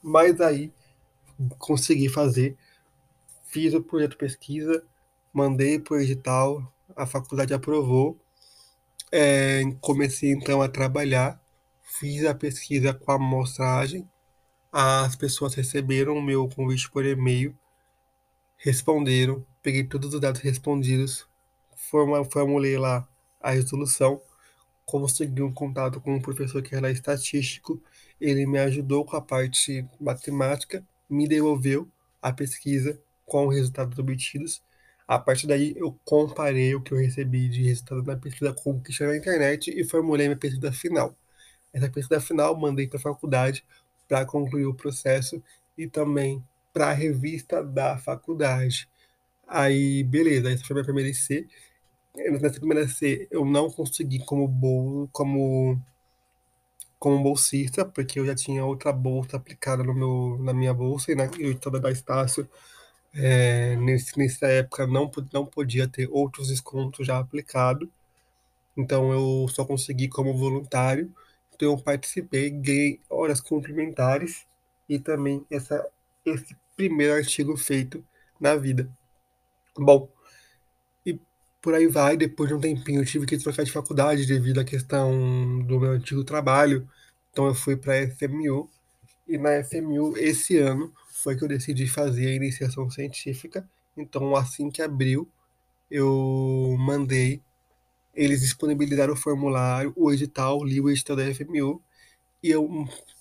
Mas 0.00 0.40
aí 0.40 0.72
consegui 1.58 2.08
fazer, 2.08 2.56
fiz 3.44 3.74
o 3.74 3.82
projeto 3.82 4.16
pesquisa, 4.16 4.84
mandei 5.32 5.80
para 5.80 5.94
o 5.94 6.00
edital, 6.00 6.72
a 6.94 7.04
faculdade 7.04 7.52
aprovou, 7.52 8.16
é, 9.10 9.62
comecei 9.80 10.30
então 10.30 10.62
a 10.62 10.68
trabalhar, 10.68 11.40
fiz 11.82 12.24
a 12.24 12.34
pesquisa 12.34 12.94
com 12.94 13.10
a 13.10 13.16
amostragem, 13.16 14.08
as 14.70 15.16
pessoas 15.16 15.54
receberam 15.54 16.16
o 16.16 16.22
meu 16.22 16.48
convite 16.48 16.88
por 16.90 17.04
e-mail, 17.04 17.54
responderam, 18.56 19.44
peguei 19.60 19.84
todos 19.84 20.14
os 20.14 20.20
dados 20.20 20.40
respondidos, 20.40 21.26
formulei 22.30 22.78
lá 22.78 23.06
a 23.40 23.50
resolução, 23.50 24.20
consegui 24.84 25.42
um 25.42 25.52
contato 25.52 26.00
com 26.00 26.14
um 26.14 26.20
professor 26.20 26.62
que 26.62 26.74
era 26.74 26.90
estatístico, 26.90 27.80
ele 28.20 28.46
me 28.46 28.58
ajudou 28.58 29.04
com 29.04 29.16
a 29.16 29.20
parte 29.20 29.86
matemática, 30.00 30.84
me 31.08 31.28
devolveu 31.28 31.88
a 32.20 32.32
pesquisa 32.32 32.98
com 33.26 33.48
os 33.48 33.54
resultados 33.54 33.98
obtidos. 33.98 34.62
A 35.06 35.18
partir 35.18 35.46
daí, 35.46 35.74
eu 35.76 35.98
comparei 36.04 36.74
o 36.74 36.80
que 36.80 36.92
eu 36.92 36.98
recebi 36.98 37.48
de 37.48 37.62
resultado 37.64 38.02
na 38.02 38.16
pesquisa 38.16 38.52
com 38.52 38.72
o 38.72 38.80
que 38.80 38.92
tinha 38.92 39.08
na 39.08 39.16
internet 39.16 39.70
e 39.70 39.84
formulei 39.84 40.28
minha 40.28 40.38
pesquisa 40.38 40.72
final. 40.72 41.14
Essa 41.72 41.90
pesquisa 41.90 42.20
final 42.20 42.56
mandei 42.58 42.86
para 42.86 42.98
a 42.98 43.02
faculdade 43.02 43.64
para 44.08 44.24
concluir 44.24 44.66
o 44.66 44.74
processo 44.74 45.42
e 45.76 45.86
também 45.88 46.42
para 46.72 46.90
a 46.90 46.92
revista 46.92 47.62
da 47.62 47.98
faculdade. 47.98 48.88
Aí, 49.46 50.02
beleza, 50.04 50.50
essa 50.50 50.64
foi 50.64 50.74
minha 50.74 50.84
primeira 50.84 51.10
IC. 51.10 51.46
Nessa 52.14 52.58
primeira 52.58 52.84
IC, 52.84 53.28
eu 53.30 53.44
não 53.44 53.70
consegui 53.70 54.18
como, 54.24 54.48
bol 54.48 55.06
como, 55.12 55.78
como 56.98 57.22
bolsista, 57.22 57.84
porque 57.84 58.18
eu 58.20 58.26
já 58.26 58.34
tinha 58.34 58.64
outra 58.64 58.92
bolsa 58.92 59.36
aplicada 59.36 59.82
no 59.82 59.92
meu, 59.94 60.38
na 60.42 60.52
minha 60.54 60.72
bolsa, 60.72 61.12
e 61.12 61.14
na, 61.14 61.24
eu 61.38 61.52
estava 61.52 61.80
da 61.80 61.90
Estácio. 61.90 62.48
É, 63.14 63.76
nesse, 63.76 64.18
nessa 64.18 64.46
época 64.48 64.86
não, 64.86 65.10
não 65.32 65.46
podia 65.46 65.88
ter 65.88 66.08
outros 66.12 66.48
descontos 66.48 67.06
já 67.06 67.18
aplicados, 67.18 67.88
então 68.76 69.12
eu 69.12 69.48
só 69.48 69.64
consegui 69.64 70.08
como 70.08 70.36
voluntário. 70.36 71.12
Então 71.54 71.72
eu 71.72 71.78
participei, 71.78 72.50
ganhei 72.50 73.00
horas 73.10 73.40
complementares 73.40 74.46
e 74.88 74.98
também 74.98 75.44
essa, 75.50 75.86
esse 76.24 76.56
primeiro 76.76 77.14
artigo 77.14 77.56
feito 77.56 78.04
na 78.40 78.56
vida. 78.56 78.88
Bom, 79.78 80.08
e 80.08 80.21
por 81.62 81.74
aí 81.74 81.86
vai, 81.86 82.16
depois 82.16 82.48
de 82.48 82.54
um 82.54 82.60
tempinho 82.60 83.00
eu 83.00 83.06
tive 83.06 83.24
que 83.24 83.38
trocar 83.38 83.62
de 83.62 83.70
faculdade 83.70 84.26
devido 84.26 84.60
à 84.60 84.64
questão 84.64 85.62
do 85.64 85.78
meu 85.78 85.92
antigo 85.92 86.24
trabalho, 86.24 86.88
então 87.30 87.46
eu 87.46 87.54
fui 87.54 87.76
para 87.76 87.94
a 87.94 88.08
FMU, 88.08 88.68
e 89.28 89.38
na 89.38 89.62
FMU 89.62 90.18
esse 90.18 90.58
ano 90.58 90.92
foi 91.08 91.36
que 91.36 91.44
eu 91.44 91.48
decidi 91.48 91.86
fazer 91.86 92.26
a 92.26 92.34
iniciação 92.34 92.90
científica, 92.90 93.66
então 93.96 94.34
assim 94.34 94.70
que 94.70 94.82
abriu, 94.82 95.30
eu 95.88 96.76
mandei, 96.78 97.40
eles 98.12 98.40
disponibilizaram 98.40 99.14
o 99.14 99.16
formulário, 99.16 99.92
o 99.96 100.12
edital, 100.12 100.64
li 100.64 100.80
o 100.80 100.90
edital 100.90 101.16
da 101.16 101.32
FMU, 101.32 101.80
e 102.42 102.50
eu 102.50 102.68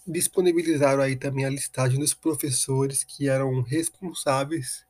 disponibilizaram 0.08 1.04
aí 1.04 1.16
também 1.16 1.46
a 1.46 1.50
listagem 1.50 2.00
dos 2.00 2.14
professores 2.14 3.04
que 3.04 3.30
eram 3.30 3.62
responsáveis 3.62 4.84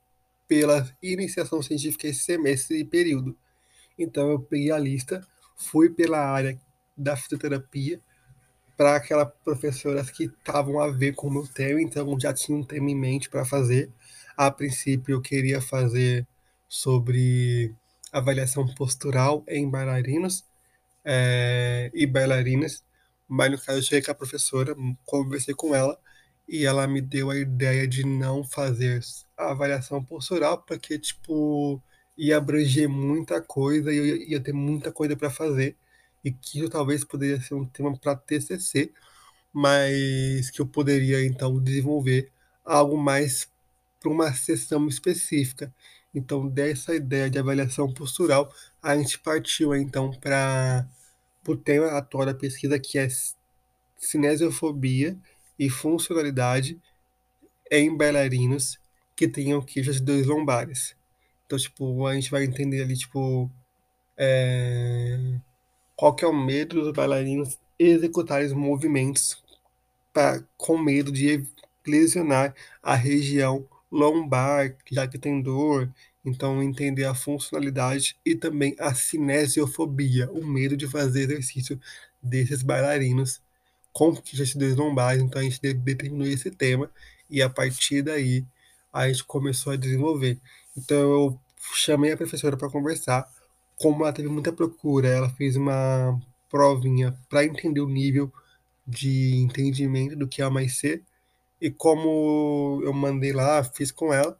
pela 0.47 0.89
iniciação 1.01 1.61
científica 1.61 2.07
esse 2.07 2.21
semestre 2.21 2.79
e 2.79 2.85
período. 2.85 3.37
Então 4.03 4.29
eu 4.31 4.39
peguei 4.39 4.71
a 4.71 4.77
lista, 4.77 5.25
fui 5.55 5.89
pela 5.89 6.19
área 6.19 6.59
da 6.97 7.15
fisioterapia 7.15 7.99
para 8.77 8.95
aquelas 8.95 9.29
professoras 9.43 10.09
que 10.09 10.23
estavam 10.23 10.79
a 10.79 10.89
ver 10.89 11.13
com 11.13 11.27
o 11.27 11.31
meu 11.31 11.47
tema, 11.47 11.81
então 11.81 12.19
já 12.19 12.33
tinha 12.33 12.57
um 12.57 12.63
tema 12.63 12.89
em 12.89 12.95
mente 12.95 13.29
para 13.29 13.45
fazer. 13.45 13.91
A 14.35 14.49
princípio 14.49 15.13
eu 15.13 15.21
queria 15.21 15.61
fazer 15.61 16.25
sobre 16.67 17.73
avaliação 18.11 18.65
postural 18.75 19.43
em 19.47 19.69
bailarinos 19.69 20.43
é, 21.05 21.91
e 21.93 22.05
bailarinas, 22.07 22.83
mas 23.27 23.51
no 23.51 23.57
caso 23.57 23.79
eu 23.79 23.83
cheguei 23.83 24.01
com 24.01 24.11
a 24.11 24.15
professora, 24.15 24.75
conversei 25.05 25.53
com 25.53 25.75
ela 25.75 25.97
e 26.47 26.65
ela 26.65 26.87
me 26.87 27.01
deu 27.01 27.29
a 27.29 27.37
ideia 27.37 27.87
de 27.87 28.05
não 28.05 28.43
fazer 28.43 29.01
avaliação 29.37 30.03
postural, 30.03 30.61
porque, 30.61 30.99
tipo, 30.99 31.81
ia 32.21 32.37
abranger 32.37 32.87
muita 32.87 33.41
coisa 33.41 33.91
e 33.91 33.97
ia, 33.97 34.29
ia 34.33 34.39
ter 34.39 34.53
muita 34.53 34.91
coisa 34.91 35.15
para 35.15 35.29
fazer, 35.29 35.75
e 36.23 36.31
que 36.31 36.69
talvez 36.69 37.03
poderia 37.03 37.41
ser 37.41 37.55
um 37.55 37.65
tema 37.65 37.97
para 37.97 38.15
TCC, 38.15 38.93
mas 39.53 40.51
que 40.51 40.61
eu 40.61 40.67
poderia, 40.67 41.25
então, 41.25 41.61
desenvolver 41.61 42.31
algo 42.63 42.97
mais 42.97 43.49
para 43.99 44.11
uma 44.11 44.33
sessão 44.33 44.87
específica. 44.87 45.73
Então, 46.13 46.47
dessa 46.47 46.95
ideia 46.95 47.29
de 47.29 47.39
avaliação 47.39 47.91
postural, 47.93 48.53
a 48.81 48.95
gente 48.95 49.19
partiu, 49.19 49.75
então, 49.75 50.11
para 50.11 50.87
o 51.47 51.55
tema 51.57 51.87
atual 51.97 52.25
da 52.25 52.33
pesquisa, 52.35 52.79
que 52.79 52.99
é 52.99 53.07
cinesiofobia 53.97 55.17
e 55.57 55.69
funcionalidade 55.69 56.79
em 57.71 57.95
bailarinos 57.95 58.79
que 59.15 59.27
tenham 59.27 59.61
queixas 59.61 59.95
de 59.95 60.03
dois 60.03 60.27
lombares. 60.27 60.95
Então, 61.51 61.59
tipo, 61.59 62.07
a 62.07 62.13
gente 62.15 62.31
vai 62.31 62.45
entender 62.45 62.81
ali, 62.81 62.95
tipo, 62.97 63.51
é... 64.17 65.19
qual 65.97 66.15
que 66.15 66.23
é 66.23 66.27
o 66.27 66.33
medo 66.33 66.81
dos 66.81 66.93
bailarinos 66.93 67.59
executarem 67.77 68.47
os 68.47 68.53
movimentos 68.53 69.43
pra, 70.13 70.41
com 70.57 70.77
medo 70.77 71.11
de 71.11 71.45
lesionar 71.85 72.55
a 72.81 72.95
região 72.95 73.67
lombar, 73.91 74.77
já 74.89 75.05
que 75.07 75.17
tem 75.17 75.41
dor. 75.41 75.91
Então, 76.23 76.63
entender 76.63 77.03
a 77.05 77.13
funcionalidade 77.15 78.15
e 78.25 78.33
também 78.35 78.73
a 78.79 78.93
cinesiofobia, 78.95 80.31
o 80.31 80.45
medo 80.45 80.77
de 80.77 80.87
fazer 80.87 81.23
exercício 81.23 81.77
desses 82.23 82.63
bailarinos 82.63 83.41
com 83.91 84.13
dois 84.55 84.75
lombares. 84.77 85.21
Então, 85.21 85.41
a 85.41 85.43
gente 85.43 85.59
determinou 85.59 86.27
esse 86.27 86.49
tema 86.49 86.89
e 87.29 87.41
a 87.41 87.49
partir 87.49 88.03
daí 88.03 88.45
a 88.93 89.07
gente 89.07 89.23
começou 89.25 89.73
a 89.73 89.75
desenvolver. 89.75 90.39
Então, 90.77 90.97
eu 90.97 91.39
chamei 91.75 92.11
a 92.11 92.17
professora 92.17 92.57
para 92.57 92.69
conversar. 92.69 93.29
Como 93.77 94.03
ela 94.03 94.13
teve 94.13 94.29
muita 94.29 94.53
procura, 94.53 95.07
ela 95.07 95.29
fez 95.29 95.55
uma 95.55 96.19
provinha 96.49 97.17
para 97.29 97.45
entender 97.45 97.81
o 97.81 97.87
nível 97.87 98.31
de 98.85 99.35
entendimento 99.37 100.15
do 100.15 100.27
que 100.27 100.41
é 100.41 100.45
a 100.45 100.49
mais 100.49 100.77
C. 100.77 101.01
E 101.59 101.69
como 101.71 102.81
eu 102.83 102.93
mandei 102.93 103.33
lá, 103.33 103.63
fiz 103.63 103.91
com 103.91 104.13
ela, 104.13 104.37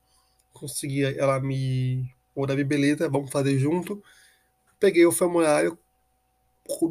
consegui 0.53 1.03
ela 1.03 1.39
me. 1.39 2.09
Ô, 2.35 2.45
Davi, 2.45 2.63
beleza, 2.63 3.09
vamos 3.09 3.31
fazer 3.31 3.57
junto. 3.59 4.01
Peguei 4.79 5.05
o 5.05 5.11
formulário 5.11 5.77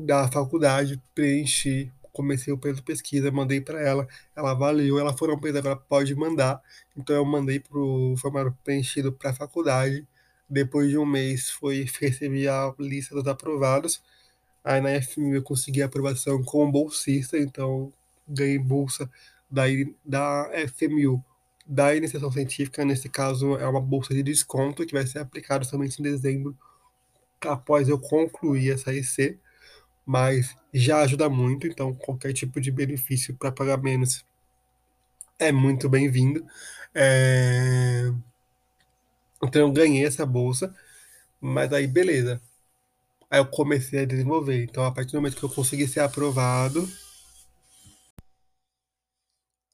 da 0.05 0.30
faculdade, 0.30 1.01
preenchi, 1.14 1.93
comecei 2.12 2.52
o 2.52 2.56
de 2.56 2.82
pesquisa, 2.82 3.30
mandei 3.30 3.61
para 3.61 3.80
ela, 3.80 4.06
ela 4.36 4.52
avaliou, 4.52 4.98
ela 4.98 5.16
falou, 5.16 5.38
não, 5.40 5.58
agora 5.58 5.76
pode 5.76 6.14
mandar. 6.14 6.61
Então 6.96 7.14
eu 7.16 7.24
mandei 7.24 7.61
pro 7.61 8.14
formulário 8.18 8.56
preenchido 8.64 9.12
para 9.12 9.30
a 9.30 9.34
faculdade. 9.34 10.06
Depois 10.48 10.90
de 10.90 10.98
um 10.98 11.06
mês, 11.06 11.50
foi 11.50 11.86
recebi 12.00 12.48
a 12.48 12.74
lista 12.78 13.14
dos 13.14 13.26
aprovados. 13.26 14.02
Aí 14.64 14.80
na 14.80 15.00
FMU 15.02 15.34
eu 15.34 15.42
consegui 15.42 15.82
a 15.82 15.86
aprovação 15.86 16.42
como 16.44 16.70
bolsista, 16.70 17.38
então 17.38 17.92
ganhei 18.28 18.58
bolsa 18.58 19.11
da, 19.50 19.64
da 20.04 20.50
FMU 20.68 21.24
da 21.66 21.94
iniciação 21.94 22.32
científica. 22.32 22.84
Nesse 22.84 23.08
caso, 23.08 23.56
é 23.56 23.66
uma 23.66 23.80
bolsa 23.80 24.12
de 24.12 24.22
desconto 24.22 24.84
que 24.84 24.92
vai 24.92 25.06
ser 25.06 25.20
aplicada 25.20 25.64
somente 25.64 26.00
em 26.00 26.02
dezembro, 26.02 26.56
após 27.40 27.88
eu 27.88 27.98
concluir 27.98 28.72
essa 28.72 28.92
IC. 28.92 29.38
Mas 30.05 30.57
já 30.72 31.01
ajuda 31.01 31.28
muito, 31.28 31.66
então 31.66 31.94
qualquer 31.94 32.32
tipo 32.32 32.61
de 32.61 32.70
benefício 32.70 33.36
para 33.36 33.53
pagar 33.53 33.76
menos 33.76 34.24
é 35.38 35.51
muito 35.51 35.88
bem-vindo. 35.88 36.46
É... 36.94 38.12
Então 39.42 39.62
eu 39.62 39.72
ganhei 39.72 40.05
essa 40.05 40.26
bolsa, 40.26 40.74
mas 41.40 41.72
aí 41.72 41.86
beleza. 41.86 42.40
Aí 43.30 43.38
eu 43.38 43.46
comecei 43.46 44.01
a 44.01 44.05
desenvolver. 44.05 44.64
Então, 44.64 44.84
a 44.84 44.92
partir 44.92 45.12
do 45.12 45.18
momento 45.18 45.36
que 45.36 45.44
eu 45.44 45.48
consegui 45.48 45.86
ser 45.86 46.01
aprovado, 46.01 46.86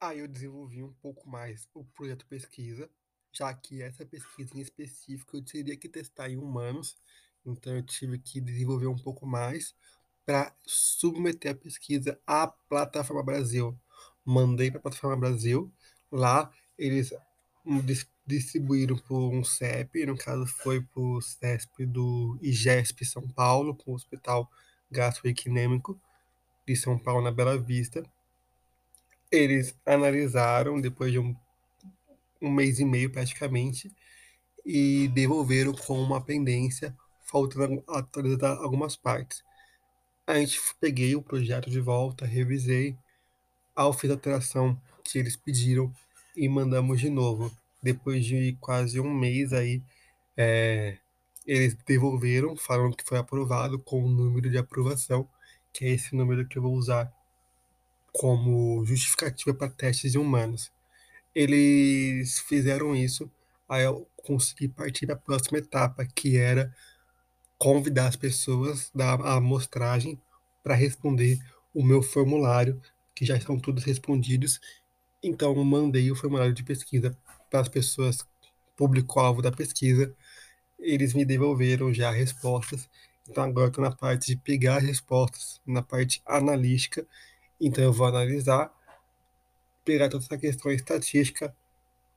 aí 0.01 0.20
eu 0.20 0.29
desenvolvi 0.29 0.83
um 0.83 0.93
pouco 0.95 1.29
mais 1.29 1.68
o 1.74 1.85
projeto 1.85 2.27
pesquisa, 2.27 2.89
já 3.33 3.53
que 3.55 3.83
essa 3.83 4.05
pesquisa 4.05 4.57
em 4.57 4.61
específico 4.61 5.37
eu 5.37 5.43
teria 5.45 5.77
que 5.77 5.89
testar 5.89 6.29
em 6.31 6.37
humanos, 6.37 6.97
então 7.45 7.74
eu 7.74 7.83
tive 7.83 8.18
que 8.18 8.41
desenvolver 8.41 8.87
um 8.87 8.97
pouco 8.97 9.27
mais 9.27 9.74
para 10.27 10.53
submeter 10.66 11.53
a 11.53 11.55
pesquisa 11.55 12.20
à 12.27 12.49
Plataforma 12.49 13.22
Brasil. 13.22 13.79
Mandei 14.24 14.70
para 14.70 14.81
a 14.81 14.83
Plataforma 14.83 15.16
Brasil, 15.16 15.72
lá 16.11 16.51
eles 16.77 17.14
distribuíram 18.27 18.97
por 18.97 19.33
um 19.33 19.45
CEP, 19.45 20.05
no 20.05 20.16
caso 20.16 20.45
foi 20.47 20.81
para 20.81 21.01
o 21.01 21.20
CESP 21.20 21.87
do 21.87 22.37
IGESP 22.43 23.05
São 23.05 23.27
Paulo, 23.29 23.74
com 23.74 23.93
o 23.93 23.95
Hospital 23.95 24.51
Gastroequinêmico 24.91 25.99
de 26.66 26.74
São 26.74 26.99
Paulo, 26.99 27.22
na 27.22 27.31
Bela 27.31 27.57
Vista. 27.57 28.03
Eles 29.31 29.79
analisaram, 29.87 30.81
depois 30.81 31.12
de 31.12 31.20
um, 31.20 31.37
um 32.43 32.51
mês 32.51 32.81
e 32.81 32.85
meio 32.85 33.11
praticamente, 33.11 33.95
e 34.64 35.07
devolveram 35.09 35.72
com 35.72 36.01
uma 36.01 36.20
pendência, 36.20 36.97
faltando 37.22 37.83
atualizar 37.89 38.59
algumas 38.59 38.97
partes. 38.97 39.45
A 40.27 40.35
gente 40.39 40.61
peguei 40.81 41.14
o 41.14 41.22
projeto 41.22 41.70
de 41.70 41.81
volta, 41.81 42.27
revisei, 42.27 42.97
ao 43.74 43.93
fiz 43.93 44.11
a 44.11 44.14
alteração 44.14 44.81
que 45.05 45.18
eles 45.18 45.37
pediram 45.37 45.95
e 46.37 46.49
mandamos 46.49 47.01
de 47.01 47.09
novo 47.09 47.57
depois 47.83 48.24
de 48.24 48.57
quase 48.61 48.99
um 48.99 49.14
mês 49.14 49.53
aí, 49.53 49.81
é, 50.37 50.99
eles 51.47 51.77
devolveram, 51.87 52.57
falaram 52.57 52.91
que 52.91 53.05
foi 53.05 53.18
aprovado 53.18 53.79
com 53.79 54.03
o 54.03 54.09
número 54.09 54.51
de 54.51 54.59
aprovação, 54.59 55.29
que 55.72 55.85
é 55.85 55.91
esse 55.91 56.16
número 56.16 56.49
que 56.49 56.59
eu 56.59 56.62
vou 56.62 56.74
usar 56.74 57.12
como 58.12 58.85
justificativa 58.85 59.55
para 59.55 59.70
testes 59.70 60.16
humanos. 60.16 60.72
Eles 61.33 62.41
fizeram 62.41 62.97
isso, 62.97 63.31
aí 63.68 63.85
eu 63.85 64.09
consegui 64.16 64.66
partir 64.66 65.07
para 65.07 65.14
a 65.14 65.18
próxima 65.18 65.59
etapa, 65.59 66.05
que 66.05 66.37
era 66.37 66.74
convidar 67.59 68.09
as 68.09 68.17
pessoas 68.17 68.91
da 68.95 69.13
amostragem 69.13 70.21
para 70.63 70.75
responder 70.75 71.39
o 71.75 71.83
meu 71.83 72.03
formulário, 72.03 72.81
que 73.15 73.25
já 73.25 73.37
estão 73.37 73.59
todos 73.59 73.85
respondidos. 73.85 74.61
Então, 75.23 75.55
mandei 75.65 76.11
o 76.11 76.17
formulário 76.17 76.53
de 76.53 76.63
pesquisa 76.63 77.17
para 77.51 77.61
as 77.61 77.69
pessoas 77.69 78.27
público-alvo 78.77 79.41
da 79.41 79.51
pesquisa, 79.51 80.15
eles 80.79 81.15
me 81.15 81.25
devolveram 81.25 81.93
já 81.93 82.11
respostas. 82.11 82.89
Então 83.29 83.43
agora 83.43 83.69
estou 83.69 83.83
na 83.83 83.91
parte 83.91 84.27
de 84.27 84.37
pegar 84.37 84.77
as 84.77 84.85
respostas, 84.85 85.61
na 85.67 85.83
parte 85.83 86.23
analítica. 86.25 87.07
Então 87.61 87.83
eu 87.83 87.93
vou 87.93 88.07
analisar, 88.07 88.71
pegar 89.85 90.09
toda 90.09 90.25
essa 90.25 90.39
questão 90.39 90.71
estatística, 90.71 91.55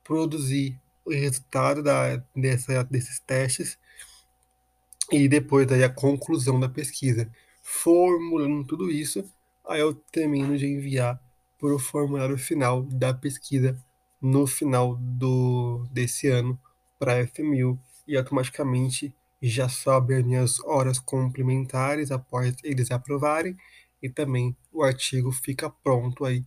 produzir 0.04 0.78
o 1.04 1.10
resultado 1.10 1.82
da, 1.82 2.22
dessa, 2.36 2.84
desses 2.84 3.18
testes 3.20 3.78
e 5.10 5.28
depois 5.28 5.66
daí 5.66 5.84
a 5.84 5.88
conclusão 5.88 6.58
da 6.58 6.68
pesquisa. 6.68 7.30
Formulando 7.62 8.64
tudo 8.64 8.90
isso, 8.90 9.24
aí 9.66 9.80
eu 9.80 9.94
termino 9.94 10.56
de 10.56 10.66
enviar 10.66 11.20
para 11.58 11.74
o 11.74 11.78
formulário 11.78 12.38
final 12.38 12.82
da 12.82 13.12
pesquisa 13.12 13.76
no 14.20 14.46
final 14.46 14.96
do, 14.96 15.86
desse 15.90 16.28
ano 16.28 16.58
para 16.98 17.20
a 17.20 17.26
FMU 17.26 17.78
e 18.06 18.16
automaticamente 18.16 19.14
já 19.42 19.68
sobe 19.68 20.14
as 20.14 20.24
minhas 20.24 20.60
horas 20.60 20.98
complementares 20.98 22.10
após 22.10 22.54
eles 22.62 22.90
aprovarem 22.90 23.56
e 24.02 24.08
também 24.08 24.54
o 24.72 24.82
artigo 24.82 25.32
fica 25.32 25.70
pronto 25.70 26.24
aí 26.24 26.44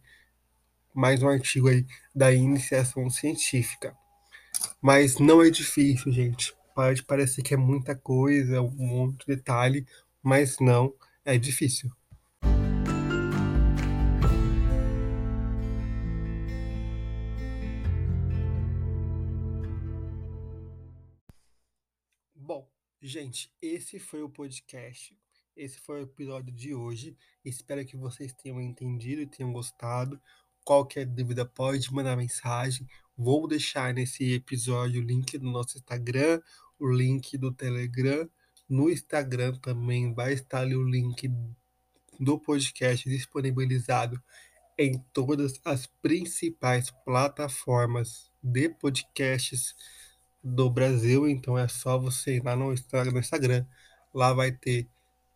mais 0.94 1.24
um 1.24 1.28
artigo 1.28 1.70
aí 1.70 1.86
da 2.14 2.32
iniciação 2.32 3.10
científica 3.10 3.96
mas 4.80 5.18
não 5.18 5.42
é 5.42 5.50
difícil 5.50 6.12
gente 6.12 6.54
pode 6.74 7.04
parecer 7.04 7.42
que 7.42 7.54
é 7.54 7.58
muita 7.58 7.96
coisa 7.96 8.62
um 8.62 8.72
monte 8.72 9.26
de 9.26 9.36
detalhe 9.36 9.86
mas 10.22 10.58
não 10.60 10.94
é 11.26 11.38
difícil 11.38 11.92
Gente, 23.06 23.52
esse 23.62 24.00
foi 24.00 24.24
o 24.24 24.30
podcast. 24.30 25.14
Esse 25.58 25.78
foi 25.78 26.00
o 26.00 26.04
episódio 26.04 26.54
de 26.54 26.74
hoje. 26.74 27.18
Espero 27.44 27.86
que 27.86 27.98
vocês 27.98 28.32
tenham 28.32 28.62
entendido 28.62 29.22
e 29.22 29.28
tenham 29.28 29.52
gostado. 29.52 30.18
Qualquer 30.64 31.06
dúvida 31.06 31.46
pode 31.46 31.94
mandar 31.94 32.16
mensagem. 32.16 32.88
Vou 33.18 33.48
deixar 33.48 33.94
nesse 33.94 34.34
episódio 34.34 35.02
o 35.02 35.06
link 35.06 35.38
do 35.38 35.46
nosso 35.46 35.78
Instagram, 35.78 36.42
o 36.80 36.92
link 36.92 37.38
do 37.38 37.52
Telegram. 37.52 38.28
No 38.68 38.90
Instagram 38.90 39.54
também 39.60 40.14
vai 40.14 40.34
estar 40.34 40.62
ali 40.62 40.76
o 40.76 40.84
link 40.84 41.30
do 42.20 42.40
podcast 42.40 43.08
disponibilizado 43.08 44.22
em 44.78 44.98
todas 45.14 45.60
as 45.64 45.86
principais 45.86 46.90
plataformas 47.06 48.32
de 48.42 48.70
podcasts 48.70 49.76
do 50.44 50.70
Brasil. 50.70 51.28
Então 51.28 51.58
é 51.58 51.68
só 51.68 51.98
você 51.98 52.38
ir 52.38 52.44
lá 52.44 52.56
no 52.56 52.74
Instagram, 52.74 53.66
lá 54.14 54.34
vai 54.34 54.52
ter 54.52 54.90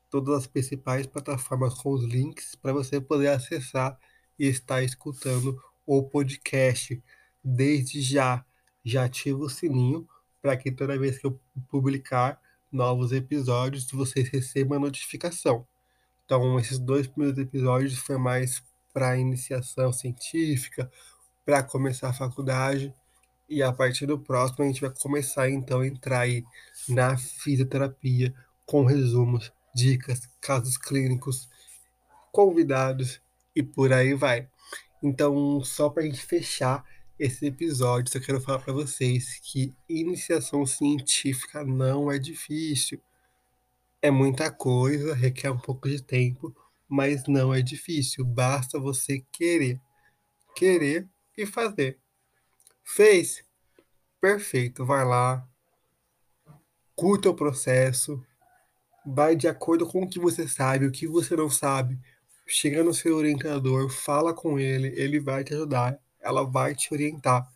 todas 0.09 0.35
as 0.35 0.47
principais 0.47 1.05
plataformas 1.05 1.73
com 1.75 1.91
os 1.91 2.03
links 2.03 2.55
para 2.55 2.73
você 2.73 2.99
poder 2.99 3.29
acessar 3.29 3.97
e 4.39 4.47
estar 4.47 4.81
escutando 4.83 5.61
o 5.85 6.03
podcast. 6.03 7.01
Desde 7.49 8.01
já, 8.01 8.43
já 8.83 9.05
ativa 9.05 9.39
o 9.39 9.49
sininho 9.49 10.05
para 10.41 10.57
que 10.57 10.69
toda 10.69 10.99
vez 10.99 11.17
que 11.17 11.25
eu 11.25 11.39
publicar 11.69 12.41
novos 12.69 13.13
episódios 13.13 13.89
vocês 13.89 14.27
recebam 14.27 14.77
a 14.77 14.81
notificação. 14.81 15.65
Então, 16.25 16.59
esses 16.59 16.77
dois 16.77 17.07
primeiros 17.07 17.39
episódios 17.39 17.97
foi 17.99 18.17
mais 18.17 18.61
para 18.93 19.17
iniciação 19.17 19.93
científica, 19.93 20.91
para 21.45 21.63
começar 21.63 22.09
a 22.09 22.13
faculdade, 22.13 22.93
e 23.47 23.63
a 23.63 23.71
partir 23.71 24.05
do 24.05 24.19
próximo 24.19 24.65
a 24.65 24.67
gente 24.67 24.81
vai 24.81 24.89
começar 24.89 25.49
então 25.49 25.79
a 25.79 25.87
entrar 25.87 26.19
aí 26.19 26.43
na 26.89 27.15
fisioterapia 27.15 28.35
com 28.65 28.83
resumos, 28.83 29.53
dicas, 29.73 30.27
casos 30.41 30.77
clínicos, 30.77 31.47
convidados 32.29 33.21
e 33.55 33.63
por 33.63 33.93
aí 33.93 34.13
vai. 34.13 34.49
Então, 35.01 35.63
só 35.63 35.89
para 35.89 36.03
a 36.03 36.05
gente 36.05 36.25
fechar 36.25 36.83
esse 37.19 37.47
episódio, 37.47 38.11
só 38.11 38.19
quero 38.19 38.39
falar 38.39 38.59
para 38.59 38.73
vocês 38.73 39.39
que 39.41 39.75
iniciação 39.89 40.65
científica 40.65 41.63
não 41.63 42.11
é 42.11 42.19
difícil. 42.19 43.01
É 44.01 44.11
muita 44.11 44.51
coisa, 44.51 45.15
requer 45.15 45.49
um 45.51 45.57
pouco 45.57 45.89
de 45.89 46.01
tempo, 46.01 46.55
mas 46.87 47.23
não 47.27 47.53
é 47.53 47.61
difícil. 47.61 48.23
Basta 48.23 48.79
você 48.79 49.25
querer. 49.31 49.81
Querer 50.55 51.07
e 51.35 51.45
fazer. 51.45 51.99
Fez? 52.83 53.43
Perfeito. 54.21 54.85
Vai 54.85 55.03
lá. 55.03 55.47
Curta 56.95 57.29
o 57.29 57.35
processo. 57.35 58.23
Vai 59.05 59.35
de 59.35 59.47
acordo 59.47 59.87
com 59.87 60.03
o 60.03 60.09
que 60.09 60.19
você 60.19 60.47
sabe, 60.47 60.85
o 60.85 60.91
que 60.91 61.07
você 61.07 61.35
não 61.35 61.49
sabe. 61.49 61.99
Chega 62.45 62.83
no 62.83 62.93
seu 62.93 63.15
orientador, 63.15 63.89
fala 63.89 64.33
com 64.33 64.59
ele, 64.59 64.87
ele 64.95 65.19
vai 65.19 65.43
te 65.43 65.53
ajudar, 65.53 65.99
ela 66.21 66.43
vai 66.43 66.75
te 66.75 66.93
orientar 66.93 67.47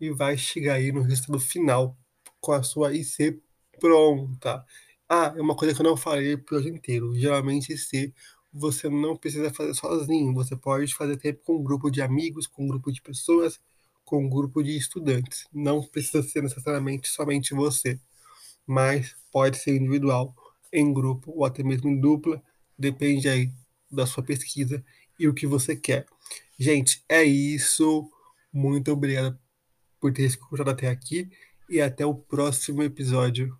e 0.00 0.10
vai 0.10 0.36
chegar 0.36 0.74
aí 0.74 0.92
no 0.92 1.02
resultado 1.02 1.40
final 1.40 1.96
com 2.40 2.52
a 2.52 2.62
sua 2.62 2.94
IC 2.94 3.40
pronta. 3.80 4.64
Ah, 5.08 5.34
é 5.36 5.40
uma 5.40 5.56
coisa 5.56 5.74
que 5.74 5.80
eu 5.80 5.84
não 5.84 5.96
falei 5.96 6.30
o 6.30 6.38
episódio 6.38 6.74
inteiro. 6.74 7.14
Geralmente 7.14 7.72
IC 7.72 8.12
você 8.54 8.88
não 8.88 9.16
precisa 9.16 9.52
fazer 9.52 9.74
sozinho, 9.74 10.32
você 10.32 10.56
pode 10.56 10.94
fazer 10.94 11.16
tempo 11.16 11.40
com 11.44 11.56
um 11.56 11.64
grupo 11.64 11.90
de 11.90 12.00
amigos, 12.00 12.46
com 12.46 12.64
um 12.64 12.68
grupo 12.68 12.92
de 12.92 13.02
pessoas, 13.02 13.60
com 14.04 14.24
um 14.24 14.28
grupo 14.28 14.62
de 14.62 14.76
estudantes. 14.76 15.46
Não 15.52 15.82
precisa 15.82 16.22
ser 16.22 16.42
necessariamente 16.42 17.08
somente 17.08 17.52
você, 17.52 17.98
mas 18.66 19.16
pode 19.32 19.58
ser 19.58 19.76
individual, 19.76 20.34
em 20.72 20.92
grupo 20.92 21.32
ou 21.34 21.44
até 21.44 21.62
mesmo 21.64 21.90
em 21.90 22.00
dupla, 22.00 22.40
depende 22.78 23.28
aí 23.28 23.50
da 23.90 24.06
sua 24.06 24.22
pesquisa 24.22 24.84
e 25.18 25.26
o 25.28 25.34
que 25.34 25.46
você 25.46 25.74
quer. 25.74 26.06
Gente, 26.58 27.04
é 27.08 27.22
isso. 27.24 28.08
Muito 28.52 28.92
obrigado 28.92 29.38
por 30.00 30.12
ter 30.12 30.24
escutado 30.24 30.70
até 30.70 30.88
aqui 30.88 31.30
e 31.68 31.80
até 31.80 32.06
o 32.06 32.14
próximo 32.14 32.82
episódio. 32.82 33.58